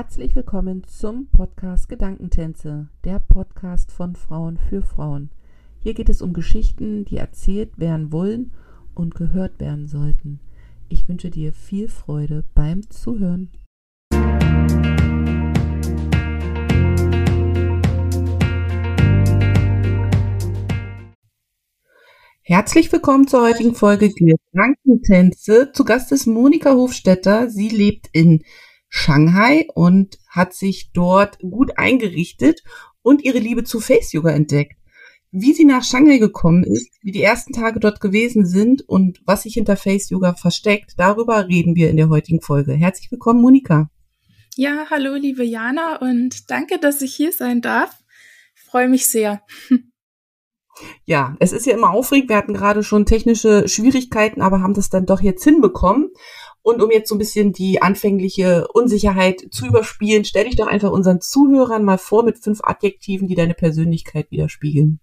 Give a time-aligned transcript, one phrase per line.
[0.00, 5.28] Herzlich willkommen zum Podcast Gedankentänze, der Podcast von Frauen für Frauen.
[5.80, 8.52] Hier geht es um Geschichten, die erzählt werden wollen
[8.94, 10.38] und gehört werden sollten.
[10.88, 13.50] Ich wünsche dir viel Freude beim Zuhören.
[22.42, 25.72] Herzlich willkommen zur heutigen Folge Gedankentänze.
[25.72, 27.50] Zu Gast ist Monika Hofstetter.
[27.50, 28.44] Sie lebt in
[28.88, 32.62] Shanghai und hat sich dort gut eingerichtet
[33.02, 34.76] und ihre Liebe zu Face Yoga entdeckt.
[35.30, 39.42] Wie sie nach Shanghai gekommen ist, wie die ersten Tage dort gewesen sind und was
[39.42, 42.72] sich hinter Face Yoga versteckt, darüber reden wir in der heutigen Folge.
[42.72, 43.90] Herzlich willkommen, Monika.
[44.56, 48.02] Ja, hallo, liebe Jana und danke, dass ich hier sein darf.
[48.56, 49.42] Ich freue mich sehr.
[51.04, 52.28] Ja, es ist ja immer aufregend.
[52.28, 56.10] Wir hatten gerade schon technische Schwierigkeiten, aber haben das dann doch jetzt hinbekommen.
[56.62, 60.90] Und um jetzt so ein bisschen die anfängliche Unsicherheit zu überspielen, stell dich doch einfach
[60.90, 65.00] unseren Zuhörern mal vor mit fünf Adjektiven, die deine Persönlichkeit widerspiegeln.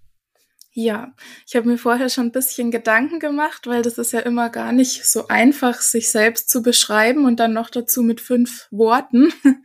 [0.77, 1.13] Ja,
[1.47, 4.73] ich habe mir vorher schon ein bisschen Gedanken gemacht, weil das ist ja immer gar
[4.73, 9.31] nicht so einfach, sich selbst zu beschreiben und dann noch dazu mit fünf Worten.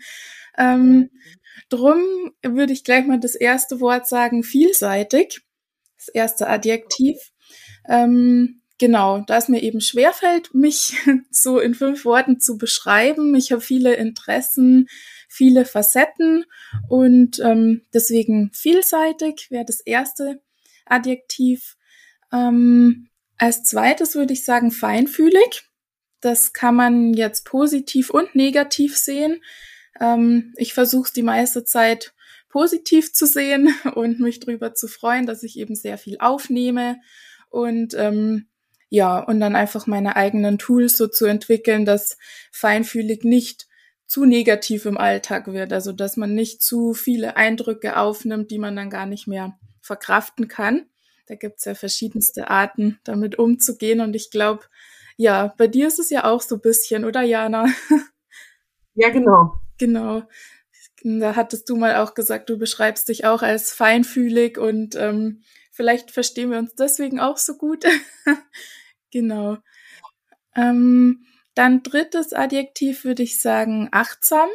[0.57, 1.11] ähm,
[1.69, 2.01] drum
[2.43, 5.41] würde ich gleich mal das erste Wort sagen, vielseitig.
[5.99, 7.17] Das erste Adjektiv.
[7.89, 10.97] Ähm, Genau, da es mir eben schwerfällt, mich
[11.31, 13.35] so in fünf Worten zu beschreiben.
[13.35, 14.89] Ich habe viele Interessen,
[15.29, 16.47] viele Facetten
[16.89, 20.41] und ähm, deswegen vielseitig wäre das erste
[20.87, 21.77] Adjektiv.
[22.33, 25.69] Ähm, als zweites würde ich sagen feinfühlig.
[26.23, 29.43] Das kann man jetzt positiv und negativ sehen.
[30.01, 32.15] Ähm, ich versuche es die meiste Zeit
[32.49, 36.99] positiv zu sehen und mich darüber zu freuen, dass ich eben sehr viel aufnehme
[37.51, 38.47] und ähm,
[38.91, 42.19] ja, und dann einfach meine eigenen Tools so zu entwickeln, dass
[42.53, 43.69] feinfühlig nicht
[44.07, 48.75] zu negativ im Alltag wird, also dass man nicht zu viele Eindrücke aufnimmt, die man
[48.75, 50.87] dann gar nicht mehr verkraften kann.
[51.27, 54.01] Da gibt's ja verschiedenste Arten, damit umzugehen.
[54.01, 54.65] Und ich glaube,
[55.17, 57.67] ja, bei dir ist es ja auch so bisschen, oder Jana?
[58.95, 59.55] Ja, genau.
[59.79, 60.25] Genau.
[61.03, 66.11] Da hattest du mal auch gesagt, du beschreibst dich auch als feinfühlig und ähm, vielleicht
[66.11, 67.85] verstehen wir uns deswegen auch so gut.
[69.11, 69.59] Genau.
[70.55, 74.49] Ähm, dann drittes Adjektiv würde ich sagen achtsam.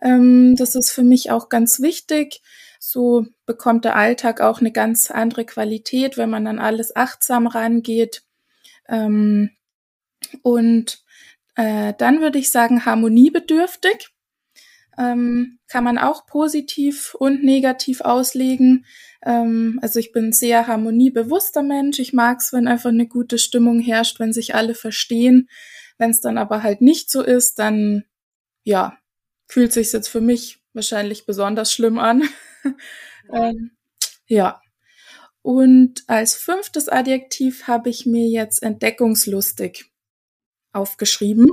[0.00, 2.42] Ähm, das ist für mich auch ganz wichtig.
[2.80, 8.22] So bekommt der Alltag auch eine ganz andere Qualität, wenn man an alles achtsam rangeht.
[8.88, 9.50] Ähm,
[10.42, 11.04] und
[11.56, 14.10] äh, dann würde ich sagen harmoniebedürftig.
[14.98, 18.84] Ähm, kann man auch positiv und negativ auslegen.
[19.24, 21.98] Ähm, also ich bin ein sehr harmoniebewusster Mensch.
[21.98, 25.48] Ich mag es, wenn einfach eine gute Stimmung herrscht, wenn sich alle verstehen.
[25.98, 28.04] Wenn es dann aber halt nicht so ist, dann
[28.64, 28.98] ja,
[29.46, 32.28] fühlt sich jetzt für mich wahrscheinlich besonders schlimm an.
[33.32, 33.70] ähm,
[34.26, 34.60] ja.
[35.42, 39.86] Und als fünftes Adjektiv habe ich mir jetzt entdeckungslustig
[40.72, 41.46] aufgeschrieben,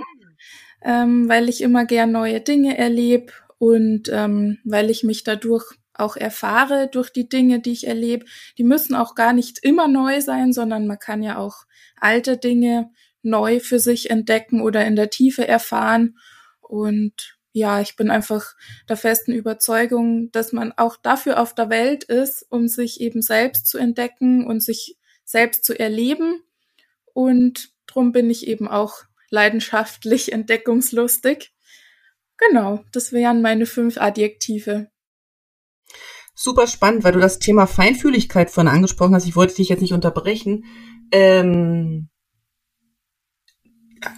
[0.83, 6.17] ähm, weil ich immer gern neue Dinge erlebe und ähm, weil ich mich dadurch auch
[6.17, 8.25] erfahre durch die Dinge, die ich erlebe.
[8.57, 11.65] Die müssen auch gar nicht immer neu sein, sondern man kann ja auch
[11.99, 12.91] alte Dinge
[13.21, 16.17] neu für sich entdecken oder in der Tiefe erfahren.
[16.61, 18.53] Und ja, ich bin einfach
[18.89, 23.67] der festen Überzeugung, dass man auch dafür auf der Welt ist, um sich eben selbst
[23.67, 26.43] zu entdecken und sich selbst zu erleben.
[27.13, 29.03] Und drum bin ich eben auch
[29.35, 31.53] leidenschaftlich entdeckungslustig.
[32.37, 34.87] Genau, das wären meine fünf Adjektive
[36.35, 39.25] super spannend, weil du das Thema Feinfühligkeit vorhin angesprochen hast.
[39.25, 40.65] Ich wollte dich jetzt nicht unterbrechen.
[41.11, 42.09] Ähm,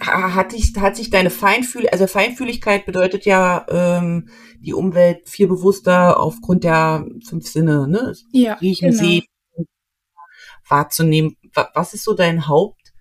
[0.00, 4.28] hat, dich, hat sich deine Feinfühligkeit, also Feinfühligkeit bedeutet ja ähm,
[4.60, 8.14] die Umwelt viel bewusster aufgrund der fünf Sinne, ne?
[8.32, 9.02] Ja, Riechen, genau.
[9.02, 9.24] sehen,
[10.68, 11.36] wahrzunehmen.
[11.74, 12.92] Was ist so dein Haupt,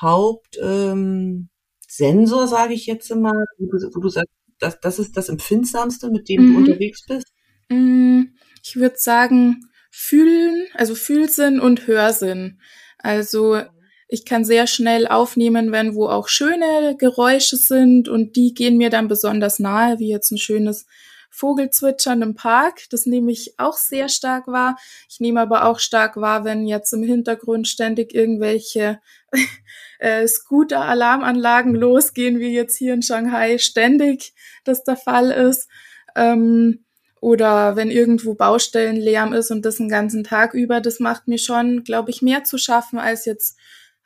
[0.00, 1.49] Haupt ähm,
[1.90, 6.10] Sensor, sage ich jetzt mal, wo du, wo du sagst, das, das ist das Empfindsamste,
[6.10, 6.52] mit dem mhm.
[6.52, 7.26] du unterwegs bist?
[7.68, 12.60] Mhm ich würde sagen, fühlen, also Fühlsinn und Hörsinn.
[12.98, 13.62] Also
[14.08, 18.90] ich kann sehr schnell aufnehmen, wenn wo auch schöne Geräusche sind und die gehen mir
[18.90, 20.86] dann besonders nahe, wie jetzt ein schönes
[21.30, 22.82] Vogelzwitschern im Park.
[22.90, 24.76] Das nehme ich auch sehr stark wahr.
[25.08, 29.00] Ich nehme aber auch stark wahr, wenn jetzt im Hintergrund ständig irgendwelche
[30.00, 35.68] äh, Scooter-Alarmanlagen losgehen, wie jetzt hier in Shanghai ständig das der Fall ist.
[36.16, 36.84] Ähm,
[37.20, 41.84] oder wenn irgendwo Baustellenlärm ist und das den ganzen Tag über, das macht mir schon,
[41.84, 43.58] glaube ich, mehr zu schaffen als jetzt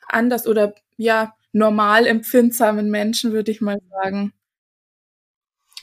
[0.07, 4.33] anders oder ja, normal empfindsamen Menschen, würde ich mal sagen.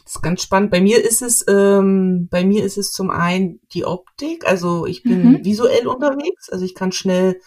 [0.04, 0.70] Das ist ganz spannend.
[0.70, 4.44] Bei mir ist es, ähm, bei mir ist es zum einen die Optik.
[4.46, 5.44] Also ich bin mhm.
[5.44, 6.50] visuell unterwegs.
[6.50, 7.40] Also ich kann schnell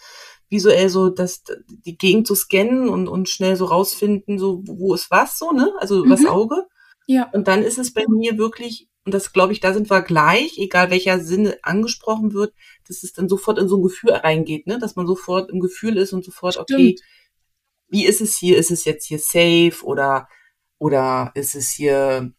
[0.48, 4.94] visuell so das, die Gegend zu so scannen und, und schnell so rausfinden, so wo
[4.94, 5.72] ist was so, ne?
[5.78, 6.10] Also mhm.
[6.10, 6.66] das Auge.
[7.06, 7.28] Ja.
[7.32, 10.58] Und dann ist es bei mir wirklich, und das glaube ich, da sind wir gleich,
[10.58, 12.54] egal welcher Sinne angesprochen wird,
[12.86, 14.78] dass es dann sofort in so ein Gefühl reingeht, ne?
[14.78, 16.70] Dass man sofort im Gefühl ist und sofort, Stimmt.
[16.70, 16.96] okay,
[17.88, 18.58] wie ist es hier?
[18.58, 20.28] Ist es jetzt hier safe oder,
[20.78, 22.32] oder ist es hier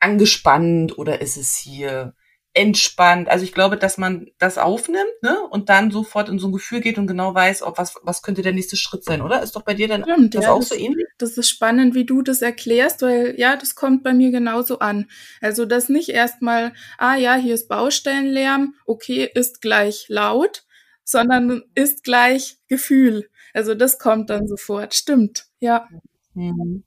[0.00, 2.14] angespannt oder ist es hier
[2.56, 3.28] entspannt.
[3.28, 6.80] Also ich glaube, dass man das aufnimmt, ne, und dann sofort in so ein Gefühl
[6.80, 9.42] geht und genau weiß, ob was, was könnte der nächste Schritt sein, oder?
[9.42, 11.06] Ist doch bei dir dann Stimmt, das ja, auch das, so ähnlich?
[11.18, 15.10] Das ist spannend, wie du das erklärst, weil ja, das kommt bei mir genauso an.
[15.42, 20.64] Also das nicht erstmal, ah ja, hier ist Baustellenlärm, okay, ist gleich laut,
[21.04, 23.28] sondern ist gleich Gefühl.
[23.52, 24.94] Also das kommt dann sofort.
[24.94, 25.86] Stimmt, ja.
[26.32, 26.84] Mhm.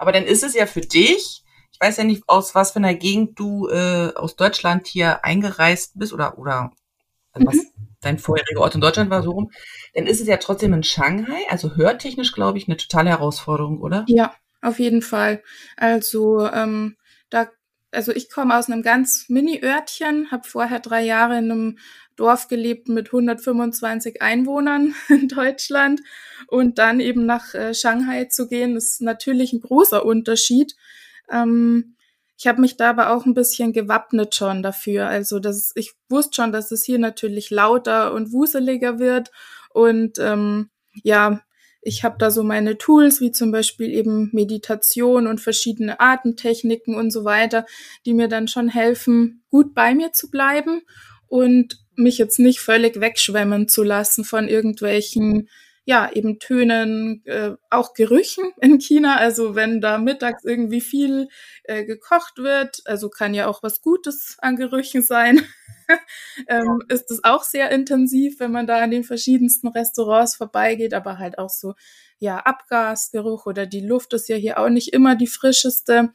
[0.00, 1.44] Aber dann ist es ja für dich
[1.76, 5.98] ich weiß ja nicht, aus was für einer Gegend du äh, aus Deutschland hier eingereist
[5.98, 6.72] bist oder, oder
[7.32, 7.88] also was mhm.
[8.00, 9.50] dein vorheriger Ort in Deutschland war, so rum,
[9.92, 14.06] dann ist es ja trotzdem in Shanghai, also hörtechnisch, glaube ich, eine totale Herausforderung, oder?
[14.08, 15.42] Ja, auf jeden Fall.
[15.76, 16.96] Also ähm,
[17.28, 17.50] da,
[17.90, 21.78] also ich komme aus einem ganz Mini-Örtchen, habe vorher drei Jahre in einem
[22.16, 26.00] Dorf gelebt mit 125 Einwohnern in Deutschland
[26.48, 30.74] und dann eben nach äh, Shanghai zu gehen, ist natürlich ein großer Unterschied.
[31.30, 31.96] Ähm,
[32.38, 35.06] ich habe mich da aber auch ein bisschen gewappnet schon dafür.
[35.06, 39.30] Also das, ich wusste schon, dass es hier natürlich lauter und wuseliger wird.
[39.70, 40.68] Und ähm,
[41.02, 41.40] ja,
[41.80, 47.10] ich habe da so meine Tools, wie zum Beispiel eben Meditation und verschiedene Atemtechniken und
[47.12, 47.64] so weiter,
[48.04, 50.82] die mir dann schon helfen, gut bei mir zu bleiben
[51.28, 55.48] und mich jetzt nicht völlig wegschwemmen zu lassen von irgendwelchen
[55.86, 59.16] ja, eben Tönen, äh, auch Gerüchen in China.
[59.16, 61.28] Also wenn da mittags irgendwie viel
[61.62, 65.46] äh, gekocht wird, also kann ja auch was Gutes an Gerüchen sein,
[66.48, 66.94] ähm, ja.
[66.94, 71.38] ist es auch sehr intensiv, wenn man da an den verschiedensten Restaurants vorbeigeht, aber halt
[71.38, 71.74] auch so,
[72.18, 76.12] ja, Abgasgeruch oder die Luft ist ja hier auch nicht immer die frischeste.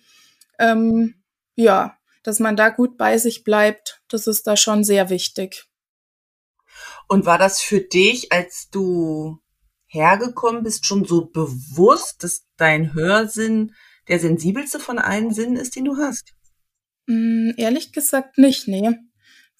[0.59, 1.15] Ähm,
[1.55, 5.65] ja, dass man da gut bei sich bleibt, das ist da schon sehr wichtig.
[7.07, 9.39] Und war das für dich, als du
[9.91, 13.73] hergekommen bist, schon so bewusst, dass dein Hörsinn
[14.07, 16.33] der sensibelste von allen Sinnen ist, den du hast?
[17.07, 18.91] Mm, ehrlich gesagt nicht, nee.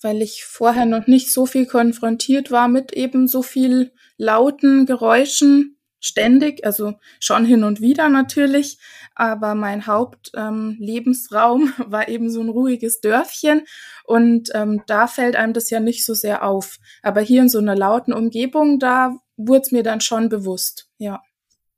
[0.02, 5.78] Weil ich vorher noch nicht so viel konfrontiert war mit eben so viel lauten Geräuschen
[6.00, 8.80] ständig, also schon hin und wieder natürlich,
[9.14, 13.66] aber mein Hauptlebensraum ähm, war eben so ein ruhiges Dörfchen
[14.06, 16.78] und ähm, da fällt einem das ja nicht so sehr auf.
[17.04, 19.16] Aber hier in so einer lauten Umgebung, da
[19.48, 21.22] wurde es mir dann schon bewusst, ja.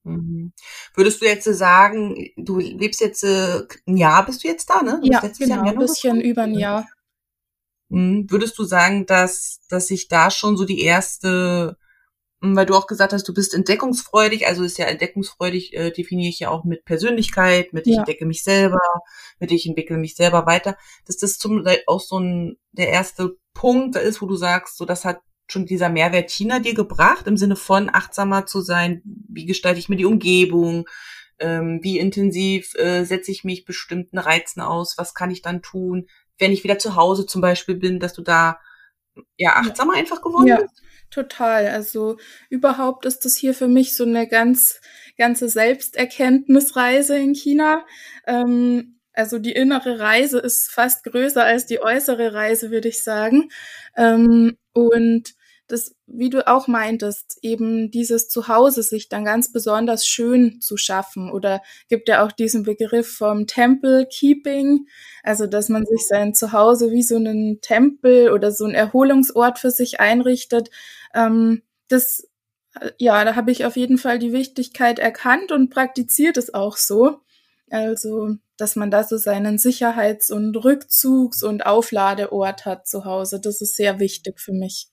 [0.03, 0.53] Mhm.
[0.95, 4.99] Würdest du jetzt sagen, du lebst jetzt äh, ein Jahr, bist du jetzt da, ne?
[5.03, 6.87] ja, genau, ein bisschen über ein Jahr.
[7.89, 8.29] Mhm.
[8.29, 11.77] Würdest du sagen, dass, dass sich da schon so die erste,
[12.41, 16.29] hm, weil du auch gesagt hast, du bist entdeckungsfreudig, also ist ja entdeckungsfreudig, äh, definiere
[16.29, 18.81] ich ja auch mit Persönlichkeit, mit ich entdecke mich selber,
[19.39, 20.75] mit ich entwickle mich selber weiter,
[21.05, 25.05] dass das zum auch so ein der erste Punkt ist, wo du sagst, so das
[25.05, 29.01] hat schon dieser Mehrwert China dir gebracht, im Sinne von achtsamer zu sein?
[29.03, 30.87] Wie gestalte ich mir die Umgebung?
[31.39, 34.97] Ähm, wie intensiv äh, setze ich mich bestimmten Reizen aus?
[34.97, 38.21] Was kann ich dann tun, wenn ich wieder zu Hause zum Beispiel bin, dass du
[38.21, 38.59] da
[39.37, 40.81] ja achtsamer einfach geworden ja, bist?
[41.09, 41.67] Total.
[41.67, 42.17] Also
[42.49, 44.79] überhaupt ist das hier für mich so eine ganz
[45.17, 47.85] ganze Selbsterkenntnisreise in China.
[48.25, 53.49] Ähm, also die innere Reise ist fast größer als die äußere Reise, würde ich sagen.
[53.95, 55.35] Ähm, und
[55.67, 61.31] das, wie du auch meintest, eben dieses Zuhause sich dann ganz besonders schön zu schaffen
[61.31, 64.87] oder gibt ja auch diesen Begriff vom Temple Keeping,
[65.23, 69.71] also dass man sich sein Zuhause wie so einen Tempel oder so einen Erholungsort für
[69.71, 70.69] sich einrichtet.
[71.15, 72.27] Ähm, das,
[72.97, 77.19] ja, da habe ich auf jeden Fall die Wichtigkeit erkannt und praktiziert es auch so.
[77.69, 83.39] Also, dass man da so seinen Sicherheits- und Rückzugs- und Aufladeort hat zu Hause.
[83.41, 84.92] Das ist sehr wichtig für mich.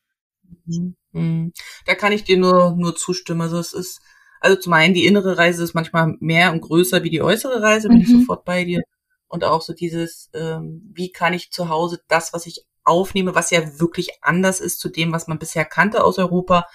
[0.67, 0.97] Mhm.
[1.13, 1.53] Mhm.
[1.87, 3.43] Da kann ich dir nur, nur zustimmen.
[3.43, 4.01] Also es ist,
[4.41, 7.89] also zum einen die innere Reise ist manchmal mehr und größer wie die äußere Reise,
[7.89, 8.03] bin mhm.
[8.03, 8.83] ich sofort bei dir.
[9.29, 13.51] Und auch so dieses, ähm, wie kann ich zu Hause das, was ich aufnehme, was
[13.51, 16.67] ja wirklich anders ist zu dem, was man bisher kannte aus Europa,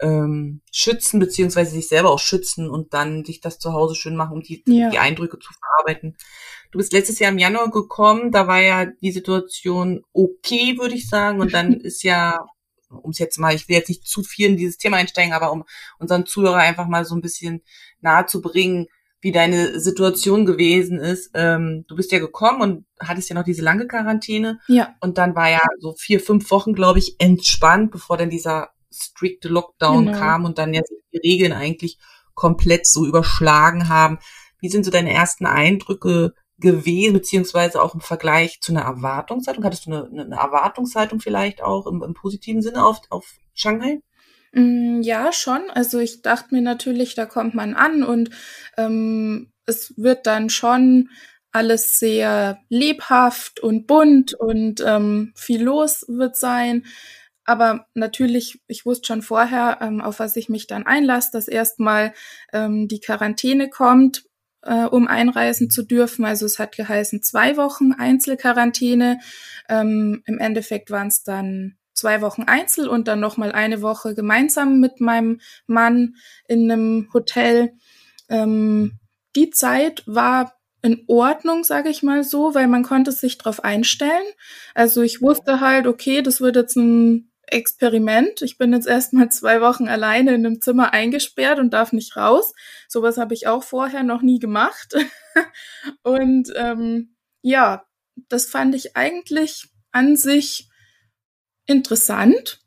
[0.00, 4.32] ähm, schützen, beziehungsweise sich selber auch schützen und dann sich das zu Hause schön machen,
[4.32, 4.90] um die, ja.
[4.90, 6.16] die Eindrücke zu verarbeiten.
[6.72, 11.08] Du bist letztes Jahr im Januar gekommen, da war ja die Situation okay, würde ich
[11.08, 11.40] sagen.
[11.40, 12.46] Und dann ist ja,
[12.90, 15.52] um es jetzt mal, ich will jetzt nicht zu viel in dieses Thema einsteigen, aber
[15.52, 15.64] um
[15.98, 17.62] unseren Zuhörer einfach mal so ein bisschen
[18.00, 18.88] nahe zu bringen,
[19.20, 21.30] wie deine Situation gewesen ist.
[21.34, 24.60] Ähm, du bist ja gekommen und hattest ja noch diese lange Quarantäne.
[24.66, 24.94] Ja.
[25.00, 29.48] Und dann war ja so vier, fünf Wochen, glaube ich, entspannt, bevor dann dieser strikte
[29.48, 30.18] Lockdown genau.
[30.18, 30.80] kam und dann ja
[31.12, 31.98] die Regeln eigentlich
[32.34, 34.18] komplett so überschlagen haben.
[34.60, 39.64] Wie sind so deine ersten Eindrücke gewesen, beziehungsweise auch im Vergleich zu einer Erwartungshaltung?
[39.64, 44.00] Hattest du eine, eine Erwartungshaltung vielleicht auch im, im positiven Sinne auf, auf Shanghai?
[44.52, 45.70] Mm, ja, schon.
[45.70, 48.30] Also ich dachte mir natürlich, da kommt man an und
[48.76, 51.08] ähm, es wird dann schon
[51.52, 56.84] alles sehr lebhaft und bunt und ähm, viel los wird sein.
[57.44, 62.12] Aber natürlich, ich wusste schon vorher, ähm, auf was ich mich dann einlasse, dass erstmal
[62.52, 64.24] ähm, die Quarantäne kommt,
[64.62, 66.24] äh, um einreisen zu dürfen.
[66.24, 69.18] Also es hat geheißen zwei Wochen Einzelquarantäne.
[69.68, 74.80] Ähm, Im Endeffekt waren es dann zwei Wochen Einzel und dann nochmal eine Woche gemeinsam
[74.80, 76.16] mit meinem Mann
[76.48, 77.72] in einem Hotel.
[78.28, 78.98] Ähm,
[79.36, 84.24] die Zeit war in Ordnung, sage ich mal so, weil man konnte sich darauf einstellen.
[84.74, 88.42] Also ich wusste halt, okay, das wird jetzt ein Experiment.
[88.42, 92.52] Ich bin jetzt erstmal zwei Wochen alleine in einem Zimmer eingesperrt und darf nicht raus.
[92.88, 94.94] Sowas habe ich auch vorher noch nie gemacht.
[96.02, 97.84] und ähm, ja,
[98.28, 100.68] das fand ich eigentlich an sich
[101.66, 102.60] interessant.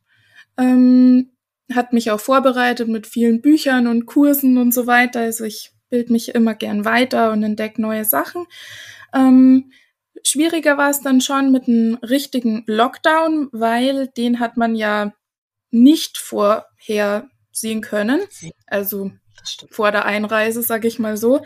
[0.57, 1.31] Ähm,
[1.73, 5.21] hat mich auch vorbereitet mit vielen Büchern und Kursen und so weiter.
[5.21, 8.45] Also ich bild mich immer gern weiter und entdecke neue Sachen.
[9.13, 9.71] Ähm,
[10.23, 15.13] schwieriger war es dann schon mit einem richtigen Lockdown, weil den hat man ja
[15.71, 18.21] nicht vorhersehen können.
[18.67, 19.11] Also
[19.71, 21.41] vor der Einreise, sage ich mal so.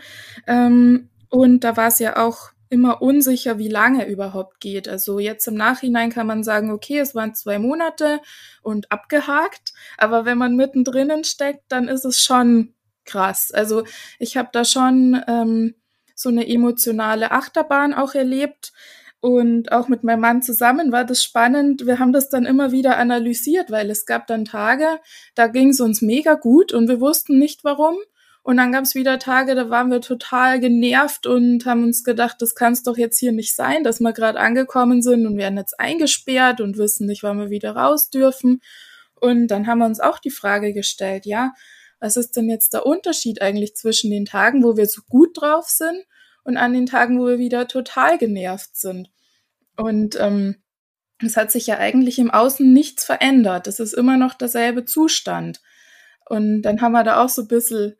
[0.46, 4.88] Ähm, und da war es ja auch immer unsicher, wie lange überhaupt geht.
[4.88, 8.20] Also jetzt im Nachhinein kann man sagen, okay, es waren zwei Monate
[8.62, 13.50] und abgehakt, aber wenn man mittendrin steckt, dann ist es schon krass.
[13.52, 13.84] Also
[14.18, 15.74] ich habe da schon ähm,
[16.18, 18.72] so eine emotionale Achterbahn auch erlebt.
[19.20, 21.86] Und auch mit meinem Mann zusammen war das spannend.
[21.86, 24.98] Wir haben das dann immer wieder analysiert, weil es gab dann Tage,
[25.36, 27.96] da ging es uns mega gut und wir wussten nicht warum.
[28.42, 32.36] Und dann gab es wieder Tage, da waren wir total genervt und haben uns gedacht,
[32.40, 35.58] das kann es doch jetzt hier nicht sein, dass wir gerade angekommen sind und werden
[35.58, 38.60] jetzt eingesperrt und wissen nicht, wann wir wieder raus dürfen.
[39.14, 41.52] Und dann haben wir uns auch die Frage gestellt, ja,
[42.00, 45.68] was ist denn jetzt der Unterschied eigentlich zwischen den Tagen, wo wir so gut drauf
[45.68, 46.04] sind
[46.44, 49.10] und an den Tagen, wo wir wieder total genervt sind?
[49.76, 50.56] Und ähm,
[51.24, 53.66] es hat sich ja eigentlich im Außen nichts verändert.
[53.66, 55.60] Es ist immer noch derselbe Zustand.
[56.26, 57.96] Und dann haben wir da auch so ein bisschen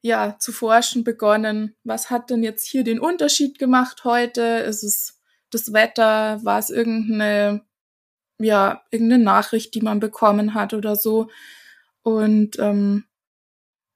[0.00, 1.76] ja, zu forschen begonnen.
[1.84, 4.42] Was hat denn jetzt hier den Unterschied gemacht heute?
[4.42, 6.40] Ist es das Wetter?
[6.44, 7.62] War es irgendeine,
[8.38, 11.28] ja, irgendeine Nachricht, die man bekommen hat oder so?
[12.02, 13.04] Und ähm,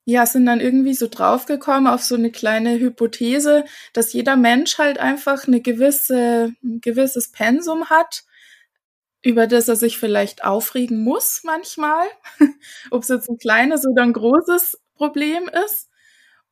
[0.06, 4.98] ja, sind dann irgendwie so draufgekommen auf so eine kleine Hypothese, dass jeder Mensch halt
[4.98, 8.24] einfach eine gewisse, ein gewisses Pensum hat,
[9.22, 12.06] über das er sich vielleicht aufregen muss manchmal,
[12.92, 15.90] ob es jetzt ein kleines oder ein großes Problem ist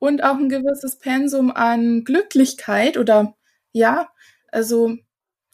[0.01, 3.37] und auch ein gewisses Pensum an Glücklichkeit oder
[3.73, 4.09] ja,
[4.51, 4.97] also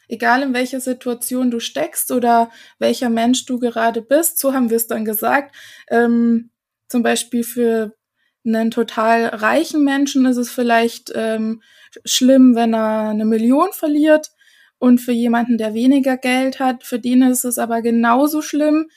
[0.09, 4.79] egal in welcher Situation du steckst oder welcher Mensch du gerade bist, so haben wir
[4.79, 5.55] es dann gesagt.
[5.91, 6.51] Ähm,
[6.91, 7.95] zum Beispiel für
[8.45, 11.63] einen total reichen Menschen ist es vielleicht ähm,
[12.05, 14.31] schlimm, wenn er eine Million verliert.
[14.79, 18.89] Und für jemanden, der weniger Geld hat, für den ist es aber genauso schlimm,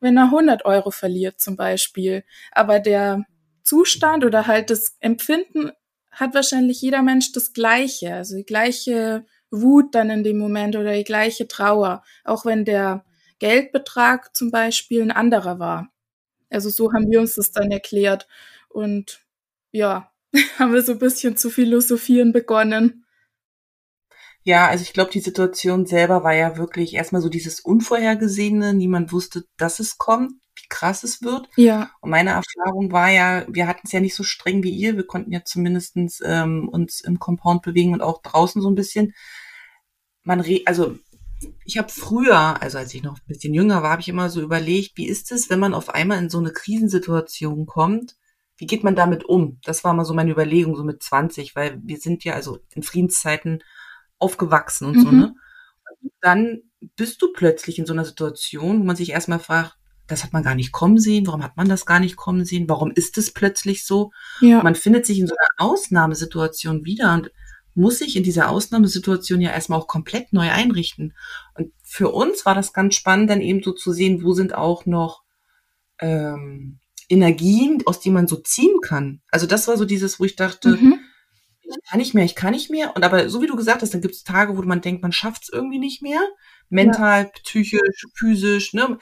[0.00, 2.24] wenn er 100 Euro verliert zum Beispiel.
[2.52, 3.24] Aber der
[3.64, 5.72] Zustand oder halt das Empfinden
[6.12, 10.92] hat wahrscheinlich jeder Mensch das gleiche, also die gleiche Wut dann in dem Moment oder
[10.92, 13.04] die gleiche Trauer, auch wenn der
[13.40, 15.92] Geldbetrag zum Beispiel ein anderer war.
[16.52, 18.26] Also so haben wir uns das dann erklärt
[18.68, 19.24] und
[19.70, 20.10] ja,
[20.58, 23.04] haben wir so ein bisschen zu philosophieren begonnen.
[24.44, 28.74] Ja, also ich glaube, die Situation selber war ja wirklich erstmal so dieses Unvorhergesehene.
[28.74, 31.48] Niemand wusste, dass es kommt wie krass es wird.
[31.56, 31.90] Ja.
[32.00, 34.96] Und meine Erfahrung war ja, wir hatten es ja nicht so streng wie ihr.
[34.96, 39.14] Wir konnten ja zumindestens ähm, uns im Compound bewegen und auch draußen so ein bisschen.
[40.24, 40.98] Man re also
[41.64, 44.40] ich habe früher, also als ich noch ein bisschen jünger war, habe ich immer so
[44.40, 48.16] überlegt, wie ist es, wenn man auf einmal in so eine Krisensituation kommt?
[48.56, 49.58] Wie geht man damit um?
[49.64, 52.82] Das war mal so meine Überlegung, so mit 20, weil wir sind ja also in
[52.82, 53.62] Friedenszeiten
[54.18, 55.02] aufgewachsen und mhm.
[55.02, 55.34] so, ne?
[56.00, 56.62] Und dann
[56.96, 60.42] bist du plötzlich in so einer Situation, wo man sich erstmal fragt, das hat man
[60.42, 63.32] gar nicht kommen sehen, warum hat man das gar nicht kommen sehen, warum ist es
[63.32, 64.10] plötzlich so?
[64.40, 64.62] Ja.
[64.62, 67.30] Man findet sich in so einer Ausnahmesituation wieder und
[67.74, 71.14] muss sich in dieser Ausnahmesituation ja erstmal auch komplett neu einrichten.
[71.54, 74.86] Und für uns war das ganz spannend, dann eben so zu sehen, wo sind auch
[74.86, 75.22] noch
[76.00, 79.20] ähm, Energien, aus denen man so ziehen kann.
[79.30, 80.98] Also das war so dieses, wo ich dachte, mhm.
[81.88, 82.96] kann nicht mehr, ich kann nicht mehr.
[82.96, 85.12] Und aber so wie du gesagt hast, dann gibt es Tage, wo man denkt, man
[85.12, 86.20] schafft es irgendwie nicht mehr.
[86.68, 87.30] Mental, ja.
[87.44, 88.98] psychisch, physisch, ne?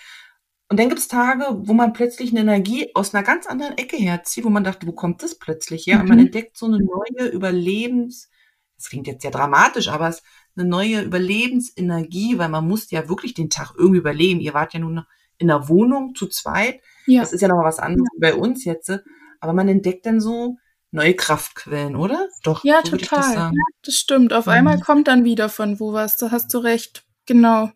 [0.69, 3.97] Und dann gibt es Tage, wo man plötzlich eine Energie aus einer ganz anderen Ecke
[3.97, 5.97] herzieht, wo man dachte, wo kommt das plötzlich her?
[5.97, 6.03] Mhm.
[6.03, 6.27] Und man mhm.
[6.27, 8.31] entdeckt so eine neue Überlebens,
[8.81, 10.25] das klingt jetzt sehr dramatisch, aber es ist
[10.57, 14.41] eine neue Überlebensenergie, weil man muss ja wirklich den Tag irgendwie überleben.
[14.41, 15.05] Ihr wart ja nun
[15.37, 16.81] in der Wohnung zu zweit.
[17.07, 17.21] Ja.
[17.21, 18.31] Das ist ja noch mal was anderes ja.
[18.31, 18.91] bei uns jetzt.
[19.39, 20.57] Aber man entdeckt dann so
[20.93, 22.27] neue Kraftquellen, oder?
[22.43, 22.65] Doch.
[22.65, 23.35] Ja, so total.
[23.35, 23.53] Das,
[23.85, 24.33] das, stimmt.
[24.33, 24.53] Auf mhm.
[24.53, 26.17] einmal kommt dann wieder von wo was.
[26.17, 27.05] Da hast du recht.
[27.27, 27.71] Genau.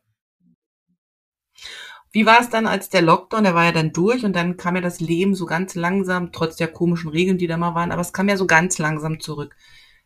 [2.12, 4.76] Wie war es dann, als der Lockdown, der war ja dann durch und dann kam
[4.76, 8.00] ja das Leben so ganz langsam, trotz der komischen Regeln, die da mal waren, aber
[8.00, 9.54] es kam ja so ganz langsam zurück.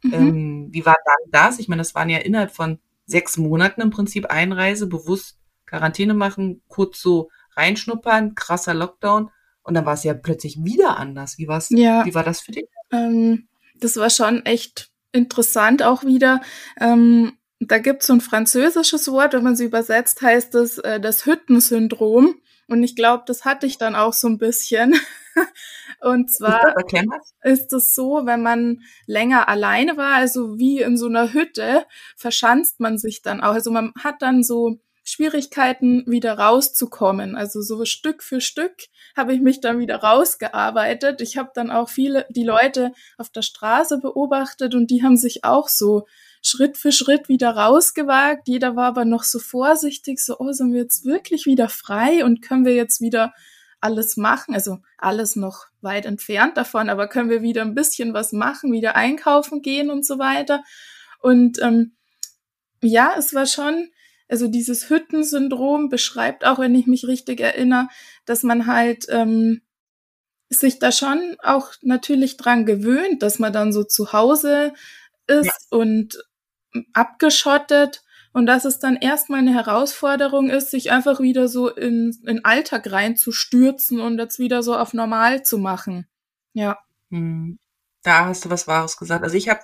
[0.03, 0.13] Mhm.
[0.15, 1.59] Ähm, wie war dann das?
[1.59, 6.63] Ich meine, das waren ja innerhalb von sechs Monaten im Prinzip Einreise, bewusst Quarantäne machen,
[6.69, 9.31] kurz so reinschnuppern, krasser Lockdown
[9.63, 11.39] und dann war es ja plötzlich wieder anders.
[11.39, 12.05] Wie, war's, ja.
[12.07, 12.67] wie war das für dich?
[12.91, 16.41] Ähm, das war schon echt interessant auch wieder.
[16.81, 21.01] Ähm, da gibt es so ein französisches Wort, wenn man sie übersetzt, heißt es äh,
[21.01, 22.37] das Hüttensyndrom.
[22.69, 24.95] Und ich glaube, das hatte ich dann auch so ein bisschen.
[26.01, 26.75] Und zwar
[27.43, 31.85] ist es so, wenn man länger alleine war, also wie in so einer Hütte,
[32.17, 33.55] verschanzt man sich dann auch.
[33.55, 34.79] Also man hat dann so
[35.09, 37.35] Schwierigkeiten, wieder rauszukommen.
[37.35, 38.75] Also so Stück für Stück
[39.17, 41.23] habe ich mich dann wieder rausgearbeitet.
[41.23, 45.45] Ich habe dann auch viele die Leute auf der Straße beobachtet und die haben sich
[45.45, 46.07] auch so
[46.43, 48.49] Schritt für Schritt wieder rausgewagt.
[48.49, 52.43] Jeder war aber noch so vorsichtig, so, oh, sind wir jetzt wirklich wieder frei und
[52.43, 53.33] können wir jetzt wieder
[53.81, 54.55] alles machen?
[54.55, 58.97] Also alles noch weit entfernt davon, aber können wir wieder ein bisschen was machen, wieder
[58.97, 60.63] einkaufen gehen und so weiter.
[61.21, 61.97] Und ähm,
[62.83, 63.91] ja, es war schon,
[64.29, 67.89] also dieses Hüttensyndrom beschreibt auch, wenn ich mich richtig erinnere,
[68.25, 69.63] dass man halt ähm,
[70.51, 74.73] sich da schon auch natürlich dran gewöhnt, dass man dann so zu Hause
[75.27, 75.79] ist ja.
[75.79, 76.19] und
[76.93, 82.45] abgeschottet und dass es dann erstmal eine Herausforderung ist, sich einfach wieder so in, in
[82.45, 86.07] Alltag reinzustürzen und jetzt wieder so auf normal zu machen.
[86.53, 86.79] Ja.
[87.11, 87.59] Hm.
[88.03, 89.25] Da hast du was Wahres gesagt.
[89.25, 89.61] Also ich habe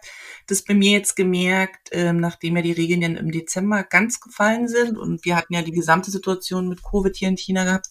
[0.48, 4.66] das bei mir jetzt gemerkt, ähm, nachdem ja die Regeln ja im Dezember ganz gefallen
[4.66, 7.86] sind und wir hatten ja die gesamte Situation mit Covid hier in China gehabt.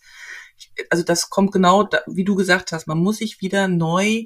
[0.89, 4.25] Also das kommt genau, da, wie du gesagt hast, man muss sich wieder neu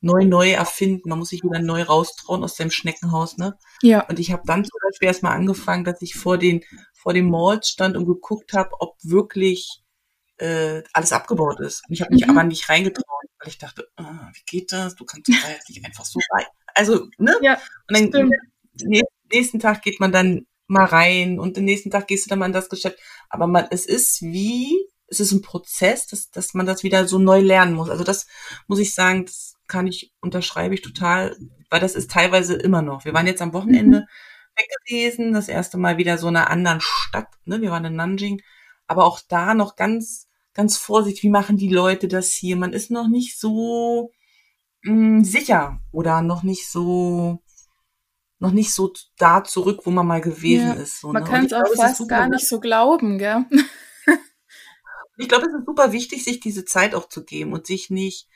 [0.00, 1.08] neu, neu erfinden.
[1.08, 3.56] Man muss sich wieder neu raustrauen aus dem Schneckenhaus, ne?
[3.82, 4.06] Ja.
[4.08, 7.62] Und ich habe dann zum Beispiel erstmal angefangen, dass ich vor den, vor dem Mall
[7.62, 9.82] stand und geguckt habe, ob wirklich
[10.38, 11.82] äh, alles abgebaut ist.
[11.88, 12.30] Und ich habe mich mhm.
[12.30, 14.94] aber nicht reingetraut, weil ich dachte, oh, wie geht das?
[14.94, 16.46] Du kannst da jetzt nicht einfach so rein.
[16.74, 17.34] Also, ne?
[17.42, 18.30] Ja, und dann
[19.32, 22.46] nächsten Tag geht man dann mal rein und den nächsten Tag gehst du dann mal
[22.46, 22.98] in das Geschäft.
[23.28, 27.18] Aber man, es ist wie, es ist ein Prozess, dass, dass man das wieder so
[27.18, 27.90] neu lernen muss.
[27.90, 28.26] Also das
[28.66, 31.36] muss ich sagen, das kann ich, unterschreibe ich total,
[31.70, 33.04] weil das ist teilweise immer noch.
[33.04, 34.56] Wir waren jetzt am Wochenende mhm.
[34.56, 37.60] weg gewesen, das erste Mal wieder so in einer anderen Stadt, ne?
[37.60, 38.40] Wir waren in Nanjing,
[38.86, 42.56] aber auch da noch ganz, ganz vorsichtig, wie machen die Leute das hier?
[42.56, 44.10] Man ist noch nicht so
[44.82, 47.42] mh, mm, sicher oder noch nicht so,
[48.38, 51.00] noch nicht so da zurück, wo man mal gewesen ja, ist.
[51.00, 51.28] So, man ne?
[51.28, 53.44] kann es auch glaube, fast gar nicht so glauben, gell?
[55.18, 58.28] ich glaube, es ist super wichtig, sich diese Zeit auch zu geben und sich nicht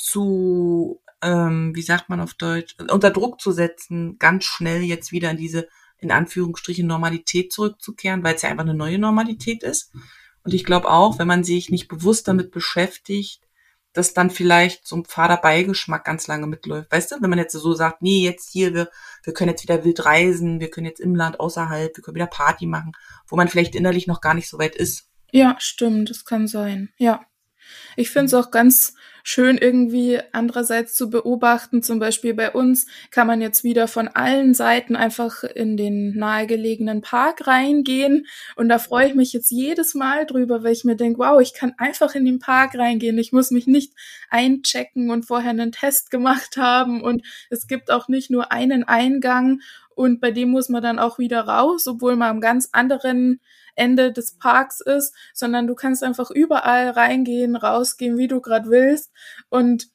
[0.00, 5.30] zu, ähm, wie sagt man auf Deutsch, unter Druck zu setzen, ganz schnell jetzt wieder
[5.30, 9.92] in diese, in Anführungsstrichen, Normalität zurückzukehren, weil es ja einfach eine neue Normalität ist.
[10.42, 13.42] Und ich glaube auch, wenn man sich nicht bewusst damit beschäftigt,
[13.92, 16.92] dass dann vielleicht so ein fader Beigeschmack ganz lange mitläuft.
[16.92, 18.88] Weißt du, wenn man jetzt so sagt, nee, jetzt hier, wir,
[19.24, 22.26] wir können jetzt wieder wild reisen, wir können jetzt im Land außerhalb, wir können wieder
[22.26, 22.92] Party machen,
[23.26, 25.08] wo man vielleicht innerlich noch gar nicht so weit ist.
[25.32, 26.90] Ja, stimmt, das kann sein.
[26.98, 27.20] Ja.
[27.96, 31.82] Ich finde es auch ganz schön irgendwie andererseits zu beobachten.
[31.82, 37.00] Zum Beispiel bei uns kann man jetzt wieder von allen Seiten einfach in den nahegelegenen
[37.00, 38.26] Park reingehen.
[38.56, 41.54] Und da freue ich mich jetzt jedes Mal drüber, weil ich mir denke, wow, ich
[41.54, 43.18] kann einfach in den Park reingehen.
[43.18, 43.92] Ich muss mich nicht
[44.30, 47.02] einchecken und vorher einen Test gemacht haben.
[47.02, 49.60] Und es gibt auch nicht nur einen Eingang
[49.94, 53.40] und bei dem muss man dann auch wieder raus, obwohl man am ganz anderen
[53.74, 59.10] Ende des Parks ist, sondern du kannst einfach überall reingehen, rausgehen, wie du gerade willst.
[59.48, 59.88] Und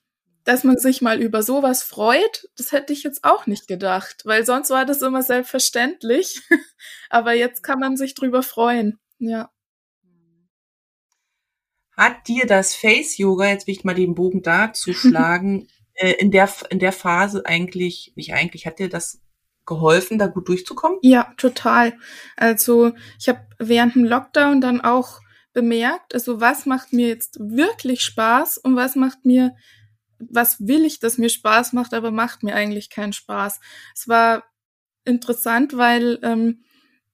[0.44, 4.46] dass man sich mal über sowas freut, das hätte ich jetzt auch nicht gedacht, weil
[4.46, 6.42] sonst war das immer selbstverständlich.
[7.10, 9.00] Aber jetzt kann man sich drüber freuen.
[9.18, 9.50] Ja.
[11.98, 16.30] Hat dir das Face Yoga, jetzt will ich mal den Bogen dazu schlagen, äh, in
[16.30, 19.22] der in der Phase eigentlich, nicht eigentlich, hat dir das
[19.65, 20.99] geholfen, da gut durchzukommen?
[21.01, 21.97] Ja, total.
[22.36, 25.19] Also ich habe während dem Lockdown dann auch
[25.54, 29.56] bemerkt, also was macht mir jetzt wirklich Spaß und was macht mir
[30.19, 33.60] was will ich, das mir Spaß macht, aber macht mir eigentlich keinen Spaß.
[33.93, 34.43] Es war
[35.04, 36.63] interessant, weil ähm,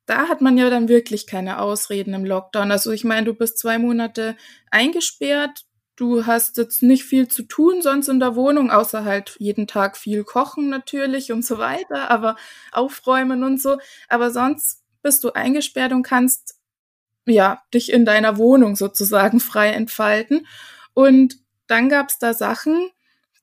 [0.06, 2.72] da hat man ja dann wirklich keine Ausreden im Lockdown.
[2.72, 4.36] Also ich meine, du bist zwei Monate
[4.70, 5.66] eingesperrt,
[6.02, 9.96] du hast jetzt nicht viel zu tun sonst in der Wohnung, außer halt jeden Tag
[9.96, 12.38] viel kochen natürlich und so weiter, aber
[12.72, 13.78] aufräumen und so.
[14.10, 16.56] Aber sonst bist du eingesperrt und kannst
[17.28, 20.48] ja dich in deiner Wohnung sozusagen frei entfalten.
[20.96, 21.38] Und
[21.68, 22.90] dann gab's da Sachen,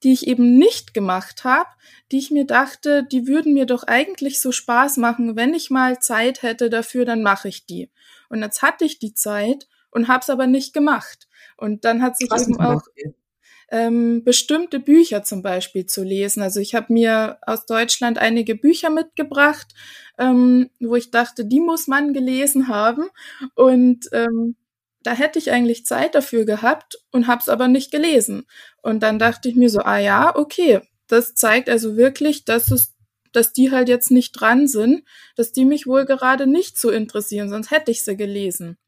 [0.03, 1.69] die ich eben nicht gemacht habe,
[2.11, 6.01] die ich mir dachte, die würden mir doch eigentlich so Spaß machen, wenn ich mal
[6.01, 7.89] Zeit hätte dafür, dann mache ich die.
[8.29, 11.28] Und jetzt hatte ich die Zeit und habe es aber nicht gemacht.
[11.59, 12.83] Und dann hat sich eben auch
[13.71, 16.43] ähm, bestimmte Bücher zum Beispiel zu lesen.
[16.43, 19.67] Also ich habe mir aus Deutschland einige Bücher mitgebracht,
[20.19, 23.11] ähm, wo ich dachte, die muss man gelesen haben.
[23.55, 24.57] Und ähm,
[25.03, 28.47] da hätte ich eigentlich Zeit dafür gehabt und habe es aber nicht gelesen.
[28.81, 32.95] Und dann dachte ich mir so, ah ja, okay, das zeigt also wirklich, dass es
[33.33, 35.05] dass die halt jetzt nicht dran sind,
[35.37, 38.79] dass die mich wohl gerade nicht so interessieren, sonst hätte ich sie gelesen.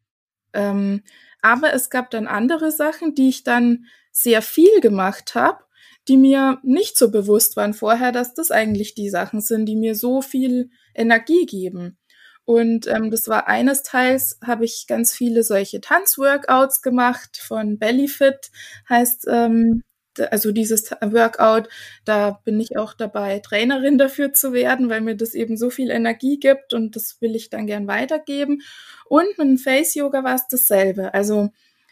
[0.52, 1.02] Ähm,
[1.42, 5.64] aber es gab dann andere Sachen, die ich dann sehr viel gemacht habe,
[6.08, 9.94] die mir nicht so bewusst waren vorher, dass das eigentlich die Sachen sind, die mir
[9.94, 11.98] so viel Energie geben.
[12.44, 18.50] Und ähm, das war eines Teils, habe ich ganz viele solche Tanzworkouts gemacht von Bellyfit,
[18.88, 19.84] heißt ähm,
[20.30, 21.68] also dieses Workout,
[22.04, 25.90] da bin ich auch dabei, Trainerin dafür zu werden, weil mir das eben so viel
[25.90, 28.62] Energie gibt und das will ich dann gern weitergeben.
[29.06, 31.14] Und mit dem Face Yoga war es dasselbe.
[31.14, 31.50] Also